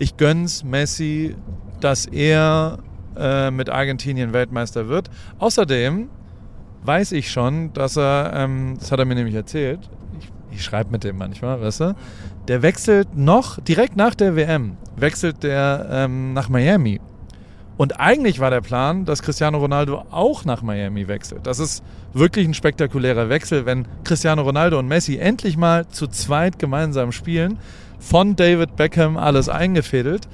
ich 0.00 0.16
gönn's 0.16 0.64
Messi, 0.64 1.36
dass 1.80 2.06
er 2.06 2.78
äh, 3.16 3.50
mit 3.50 3.68
Argentinien 3.68 4.32
Weltmeister 4.32 4.88
wird. 4.88 5.10
Außerdem 5.38 6.08
weiß 6.82 7.12
ich 7.12 7.30
schon, 7.30 7.72
dass 7.74 7.96
er, 7.96 8.32
ähm, 8.34 8.76
das 8.78 8.90
hat 8.90 8.98
er 8.98 9.04
mir 9.04 9.14
nämlich 9.14 9.34
erzählt, 9.34 9.80
ich, 10.18 10.32
ich 10.50 10.64
schreibe 10.64 10.90
mit 10.90 11.04
dem 11.04 11.18
manchmal, 11.18 11.60
weißt 11.60 11.80
du, 11.80 11.94
der 12.48 12.62
wechselt 12.62 13.14
noch, 13.14 13.60
direkt 13.60 13.96
nach 13.96 14.14
der 14.14 14.36
WM, 14.36 14.78
wechselt 14.96 15.42
der 15.42 15.86
ähm, 15.90 16.32
nach 16.32 16.48
Miami. 16.48 16.98
Und 17.76 18.00
eigentlich 18.00 18.40
war 18.40 18.50
der 18.50 18.60
Plan, 18.60 19.04
dass 19.04 19.22
Cristiano 19.22 19.58
Ronaldo 19.58 20.04
auch 20.10 20.44
nach 20.44 20.62
Miami 20.62 21.08
wechselt. 21.08 21.46
Das 21.46 21.58
ist 21.58 21.82
wirklich 22.12 22.46
ein 22.46 22.54
spektakulärer 22.54 23.28
Wechsel, 23.28 23.64
wenn 23.64 23.86
Cristiano 24.04 24.42
Ronaldo 24.42 24.78
und 24.78 24.88
Messi 24.88 25.18
endlich 25.18 25.56
mal 25.56 25.88
zu 25.88 26.06
zweit 26.06 26.58
gemeinsam 26.58 27.12
spielen. 27.12 27.58
Von 28.00 28.34
David 28.34 28.76
Beckham 28.76 29.16
alles 29.16 29.48
eingefädelt. 29.48 30.26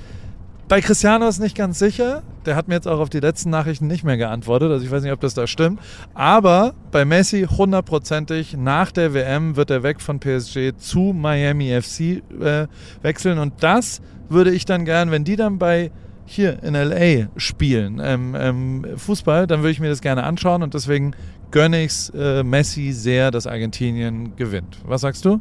Bei 0.68 0.80
Cristiano 0.80 1.28
ist 1.28 1.38
nicht 1.38 1.56
ganz 1.56 1.78
sicher. 1.78 2.22
Der 2.44 2.56
hat 2.56 2.66
mir 2.66 2.74
jetzt 2.74 2.88
auch 2.88 2.98
auf 2.98 3.10
die 3.10 3.20
letzten 3.20 3.50
Nachrichten 3.50 3.86
nicht 3.86 4.02
mehr 4.02 4.16
geantwortet. 4.16 4.70
Also 4.70 4.84
ich 4.84 4.90
weiß 4.90 5.02
nicht, 5.02 5.12
ob 5.12 5.20
das 5.20 5.34
da 5.34 5.46
stimmt. 5.46 5.80
Aber 6.14 6.74
bei 6.90 7.04
Messi 7.04 7.46
hundertprozentig 7.48 8.56
nach 8.56 8.90
der 8.90 9.14
WM 9.14 9.56
wird 9.56 9.70
er 9.70 9.82
weg 9.82 10.00
von 10.00 10.18
PSG 10.18 10.76
zu 10.76 11.12
Miami 11.14 11.70
FC 11.80 12.22
äh, 12.40 12.66
wechseln. 13.02 13.38
Und 13.38 13.62
das 13.62 14.00
würde 14.28 14.50
ich 14.50 14.64
dann 14.64 14.84
gern, 14.84 15.10
wenn 15.10 15.22
die 15.22 15.36
dann 15.36 15.58
bei 15.58 15.92
hier 16.24 16.62
in 16.64 16.74
LA 16.74 17.28
spielen, 17.36 18.00
ähm, 18.02 18.34
ähm, 18.36 18.86
Fußball, 18.96 19.46
dann 19.46 19.60
würde 19.60 19.70
ich 19.70 19.80
mir 19.80 19.88
das 19.88 20.00
gerne 20.00 20.24
anschauen 20.24 20.64
und 20.64 20.74
deswegen 20.74 21.12
gönne 21.52 21.84
ich 21.84 22.12
äh, 22.14 22.42
Messi 22.42 22.90
sehr, 22.90 23.30
dass 23.30 23.46
Argentinien 23.46 24.34
gewinnt. 24.34 24.78
Was 24.84 25.02
sagst 25.02 25.24
du? 25.24 25.40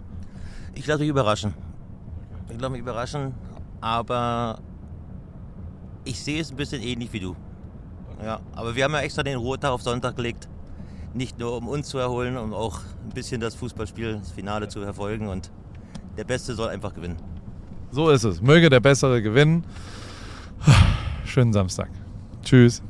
Ich 0.76 0.86
lasse 0.86 1.00
mich 1.00 1.10
überraschen. 1.10 1.65
Ich 2.50 2.60
lasse 2.60 2.72
mich 2.72 2.82
überraschen, 2.82 3.34
aber 3.82 4.60
ich 6.04 6.20
sehe 6.20 6.40
es 6.40 6.52
ein 6.52 6.58
bisschen 6.58 6.82
ähnlich 6.82 7.12
wie 7.14 7.20
du. 7.20 7.36
Ja, 8.24 8.40
aber 8.56 8.76
wir 8.76 8.84
haben 8.84 8.94
ja 8.94 9.00
extra 9.00 9.24
den 9.24 9.38
Ruhetag 9.38 9.72
auf 9.72 9.82
Sonntag 9.82 10.16
gelegt. 10.16 10.48
Nicht 11.14 11.40
nur 11.40 11.58
um 11.58 11.68
uns 11.68 11.88
zu 11.88 11.98
erholen, 11.98 12.38
um 12.38 12.54
auch 12.54 12.80
ein 13.04 13.14
bisschen 13.14 13.42
das 13.42 13.56
Fußballspiel, 13.56 14.18
das 14.20 14.32
Finale 14.32 14.68
zu 14.68 14.82
verfolgen 14.82 15.28
und 15.28 15.52
der 16.18 16.24
Beste 16.24 16.56
soll 16.56 16.70
einfach 16.70 16.94
gewinnen. 16.94 17.18
So 17.92 18.10
ist 18.10 18.24
es. 18.24 18.42
Möge 18.42 18.70
der 18.70 18.80
Bessere 18.80 19.22
gewinnen. 19.22 19.66
Schönen 21.26 21.54
Samstag. 21.54 21.90
Tschüss. 22.44 22.82